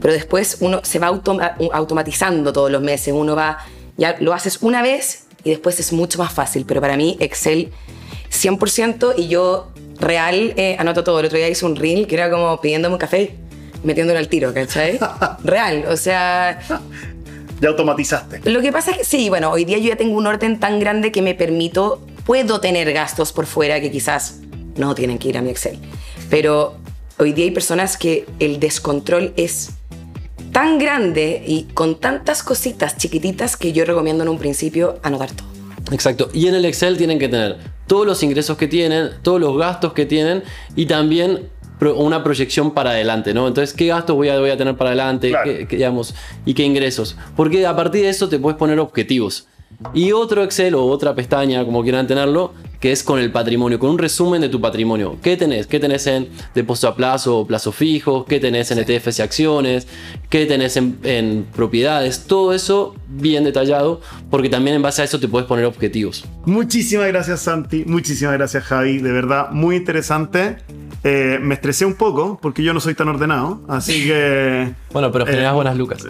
Pero 0.05 0.13
después 0.13 0.57
uno 0.59 0.81
se 0.83 0.99
va 0.99 1.07
automa- 1.07 1.55
automatizando 1.73 2.53
todos 2.53 2.69
los 2.69 2.79
meses. 2.79 3.11
Uno 3.11 3.35
va, 3.35 3.57
ya 3.97 4.15
lo 4.19 4.33
haces 4.33 4.59
una 4.61 4.83
vez 4.83 5.23
y 5.43 5.49
después 5.49 5.79
es 5.79 5.91
mucho 5.93 6.19
más 6.19 6.31
fácil. 6.31 6.63
Pero 6.67 6.79
para 6.79 6.95
mí 6.95 7.17
Excel 7.19 7.71
100% 8.31 9.15
y 9.17 9.29
yo 9.29 9.71
real 9.99 10.53
eh, 10.57 10.75
anoto 10.77 11.03
todo. 11.03 11.21
El 11.21 11.25
otro 11.25 11.39
día 11.39 11.49
hice 11.49 11.65
un 11.65 11.75
reel 11.75 12.05
que 12.05 12.13
era 12.13 12.29
como 12.29 12.61
pidiéndome 12.61 12.93
un 12.93 12.99
café, 12.99 13.35
metiéndolo 13.83 14.19
al 14.19 14.27
tiro, 14.27 14.53
¿cachai? 14.53 14.99
real, 15.43 15.85
o 15.89 15.97
sea... 15.97 16.59
Ya 17.59 17.69
automatizaste. 17.69 18.47
Lo 18.51 18.61
que 18.61 18.71
pasa 18.71 18.91
es 18.91 18.97
que 18.99 19.05
sí, 19.05 19.29
bueno, 19.29 19.49
hoy 19.49 19.65
día 19.65 19.79
yo 19.79 19.89
ya 19.89 19.95
tengo 19.95 20.15
un 20.19 20.27
orden 20.27 20.59
tan 20.59 20.79
grande 20.79 21.11
que 21.11 21.23
me 21.23 21.33
permito, 21.33 21.99
puedo 22.27 22.61
tener 22.61 22.93
gastos 22.93 23.33
por 23.33 23.47
fuera 23.47 23.81
que 23.81 23.89
quizás 23.89 24.35
no 24.75 24.93
tienen 24.93 25.17
que 25.17 25.29
ir 25.29 25.37
a 25.39 25.41
mi 25.41 25.49
Excel. 25.49 25.79
Pero 26.29 26.75
hoy 27.17 27.33
día 27.33 27.45
hay 27.45 27.51
personas 27.51 27.97
que 27.97 28.27
el 28.37 28.59
descontrol 28.59 29.33
es 29.35 29.71
tan 30.55 30.77
grande 30.79 31.43
y 31.45 31.63
con 31.73 31.99
tantas 31.99 32.41
cositas 32.41 32.95
chiquititas 32.95 33.57
que 33.57 33.73
yo 33.73 33.83
recomiendo 33.83 34.23
en 34.23 34.29
un 34.29 34.37
principio 34.39 34.99
anotar 35.03 35.29
todo. 35.33 35.49
Exacto. 35.91 36.29
Y 36.33 36.47
en 36.47 36.55
el 36.55 36.63
Excel 36.63 36.95
tienen 36.97 37.19
que 37.19 37.27
tener 37.27 37.57
todos 37.87 38.07
los 38.07 38.23
ingresos 38.23 38.55
que 38.57 38.69
tienen, 38.69 39.09
todos 39.21 39.41
los 39.41 39.57
gastos 39.57 39.91
que 39.91 40.05
tienen 40.05 40.43
y 40.77 40.85
también 40.85 41.49
una 41.97 42.23
proyección 42.23 42.73
para 42.73 42.91
adelante, 42.91 43.33
¿no? 43.33 43.49
Entonces, 43.49 43.75
¿qué 43.75 43.87
gastos 43.87 44.15
voy 44.15 44.29
a, 44.29 44.39
voy 44.39 44.49
a 44.49 44.55
tener 44.55 44.77
para 44.77 44.91
adelante? 44.91 45.31
Claro. 45.31 45.43
¿Qué- 45.43 45.67
qué, 45.67 45.75
digamos, 45.75 46.15
y 46.45 46.53
qué 46.53 46.63
ingresos? 46.63 47.17
Porque 47.35 47.67
a 47.67 47.75
partir 47.75 48.03
de 48.03 48.09
eso 48.09 48.29
te 48.29 48.39
puedes 48.39 48.57
poner 48.57 48.79
objetivos. 48.79 49.49
Y 49.93 50.11
otro 50.11 50.43
Excel 50.43 50.75
o 50.75 50.85
otra 50.85 51.15
pestaña, 51.15 51.63
como 51.65 51.83
quieran 51.83 52.07
tenerlo, 52.07 52.53
que 52.79 52.91
es 52.91 53.03
con 53.03 53.19
el 53.19 53.31
patrimonio, 53.31 53.79
con 53.79 53.89
un 53.89 53.97
resumen 53.97 54.41
de 54.41 54.49
tu 54.49 54.61
patrimonio. 54.61 55.17
¿Qué 55.21 55.37
tenés? 55.37 55.67
¿Qué 55.67 55.79
tenés 55.79 56.05
en 56.07 56.29
depósito 56.53 56.87
a 56.89 56.95
plazo 56.95 57.39
o 57.39 57.47
plazo 57.47 57.71
fijo? 57.71 58.25
¿Qué 58.25 58.39
tenés 58.39 58.71
en 58.71 58.79
ETFs 58.79 59.19
y 59.19 59.21
acciones? 59.21 59.87
¿Qué 60.29 60.45
tenés 60.45 60.77
en, 60.77 60.99
en 61.03 61.45
propiedades? 61.55 62.25
Todo 62.27 62.53
eso 62.53 62.95
bien 63.07 63.43
detallado, 63.43 64.01
porque 64.29 64.49
también 64.49 64.75
en 64.75 64.81
base 64.81 65.01
a 65.01 65.05
eso 65.05 65.19
te 65.19 65.27
puedes 65.27 65.47
poner 65.47 65.65
objetivos. 65.65 66.25
Muchísimas 66.45 67.07
gracias, 67.07 67.41
Santi. 67.41 67.85
Muchísimas 67.85 68.35
gracias, 68.35 68.63
Javi. 68.63 68.99
De 68.99 69.11
verdad, 69.11 69.49
muy 69.51 69.77
interesante. 69.77 70.57
Eh, 71.07 71.37
me 71.39 71.53
estresé 71.53 71.85
un 71.85 71.93
poco 71.93 72.39
porque 72.41 72.63
yo 72.63 72.73
no 72.73 72.79
soy 72.79 72.95
tan 72.95 73.07
ordenado, 73.07 73.61
así 73.67 74.07
que. 74.07 74.73
Bueno, 74.91 75.11
pero 75.11 75.27
generas 75.27 75.51
Eh, 75.51 75.55
buenas 75.55 75.77
lucas. 75.77 76.03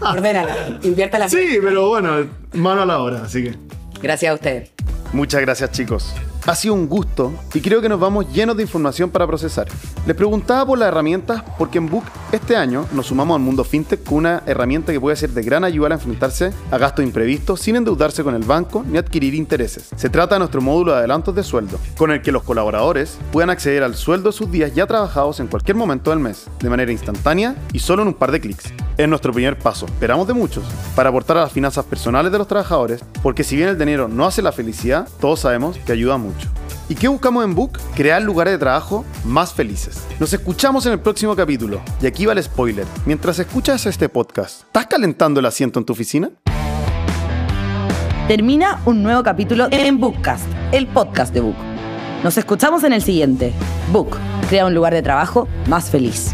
Ordénala, 0.00 0.56
inviértala. 0.82 1.28
Sí, 1.28 1.58
pero 1.62 1.88
bueno, 1.88 2.26
mano 2.54 2.80
a 2.80 2.86
la 2.86 2.98
hora, 3.00 3.22
así 3.24 3.44
que. 3.44 3.54
Gracias 4.02 4.30
a 4.30 4.34
ustedes. 4.34 4.70
Muchas 5.12 5.42
gracias 5.42 5.70
chicos. 5.72 6.14
Ha 6.44 6.56
sido 6.56 6.74
un 6.74 6.88
gusto 6.88 7.32
y 7.54 7.60
creo 7.60 7.80
que 7.80 7.88
nos 7.88 8.00
vamos 8.00 8.26
llenos 8.32 8.56
de 8.56 8.64
información 8.64 9.10
para 9.10 9.28
procesar. 9.28 9.68
Les 10.06 10.16
preguntaba 10.16 10.66
por 10.66 10.76
las 10.76 10.88
herramientas 10.88 11.44
porque 11.56 11.78
en 11.78 11.88
Book 11.88 12.02
este 12.32 12.56
año 12.56 12.84
nos 12.92 13.06
sumamos 13.06 13.36
al 13.36 13.42
mundo 13.42 13.62
fintech 13.62 14.02
con 14.02 14.18
una 14.18 14.42
herramienta 14.46 14.92
que 14.92 14.98
puede 14.98 15.14
ser 15.14 15.30
de 15.30 15.42
gran 15.42 15.62
ayuda 15.62 15.86
al 15.86 15.92
enfrentarse 15.92 16.52
a 16.72 16.78
gastos 16.78 17.04
imprevistos 17.04 17.60
sin 17.60 17.76
endeudarse 17.76 18.24
con 18.24 18.34
el 18.34 18.42
banco 18.42 18.84
ni 18.84 18.98
adquirir 18.98 19.34
intereses. 19.34 19.90
Se 19.94 20.10
trata 20.10 20.34
de 20.34 20.40
nuestro 20.40 20.60
módulo 20.60 20.90
de 20.90 20.98
adelantos 20.98 21.32
de 21.32 21.44
sueldo, 21.44 21.78
con 21.96 22.10
el 22.10 22.22
que 22.22 22.32
los 22.32 22.42
colaboradores 22.42 23.18
puedan 23.30 23.50
acceder 23.50 23.84
al 23.84 23.94
sueldo 23.94 24.30
de 24.30 24.36
sus 24.36 24.50
días 24.50 24.74
ya 24.74 24.88
trabajados 24.88 25.38
en 25.38 25.46
cualquier 25.46 25.76
momento 25.76 26.10
del 26.10 26.18
mes, 26.18 26.46
de 26.60 26.70
manera 26.70 26.90
instantánea 26.90 27.54
y 27.72 27.78
solo 27.78 28.02
en 28.02 28.08
un 28.08 28.14
par 28.14 28.32
de 28.32 28.40
clics. 28.40 28.72
Es 28.98 29.08
nuestro 29.08 29.32
primer 29.32 29.58
paso, 29.58 29.86
esperamos 29.86 30.26
de 30.26 30.34
muchos, 30.34 30.64
para 30.94 31.08
aportar 31.08 31.36
a 31.38 31.42
las 31.42 31.52
finanzas 31.52 31.84
personales 31.84 32.30
de 32.32 32.38
los 32.38 32.48
trabajadores, 32.48 33.02
porque 33.22 33.44
si 33.44 33.56
bien 33.56 33.68
el 33.68 33.78
dinero 33.78 34.08
no 34.08 34.26
hace 34.26 34.42
la 34.42 34.52
felicidad, 34.52 35.08
todos 35.20 35.40
sabemos 35.40 35.78
que 35.78 35.92
ayuda 35.92 36.18
¿Y 36.88 36.94
qué 36.94 37.08
buscamos 37.08 37.44
en 37.44 37.54
Book? 37.54 37.78
Crear 37.94 38.22
lugares 38.22 38.52
de 38.52 38.58
trabajo 38.58 39.04
más 39.24 39.52
felices. 39.52 40.04
Nos 40.20 40.32
escuchamos 40.32 40.84
en 40.86 40.92
el 40.92 41.00
próximo 41.00 41.34
capítulo, 41.34 41.80
y 42.00 42.06
aquí 42.06 42.26
va 42.26 42.32
el 42.32 42.42
spoiler. 42.42 42.86
Mientras 43.06 43.38
escuchas 43.38 43.86
este 43.86 44.08
podcast, 44.08 44.62
¿estás 44.66 44.86
calentando 44.86 45.40
el 45.40 45.46
asiento 45.46 45.78
en 45.78 45.86
tu 45.86 45.92
oficina? 45.92 46.30
Termina 48.28 48.80
un 48.84 49.02
nuevo 49.02 49.22
capítulo 49.22 49.68
en 49.70 49.98
Bookcast, 49.98 50.46
el 50.72 50.86
podcast 50.86 51.34
de 51.34 51.40
Book. 51.40 51.56
Nos 52.22 52.38
escuchamos 52.38 52.84
en 52.84 52.92
el 52.92 53.02
siguiente. 53.02 53.52
Book, 53.90 54.16
crea 54.48 54.66
un 54.66 54.74
lugar 54.74 54.94
de 54.94 55.02
trabajo 55.02 55.48
más 55.66 55.90
feliz. 55.90 56.32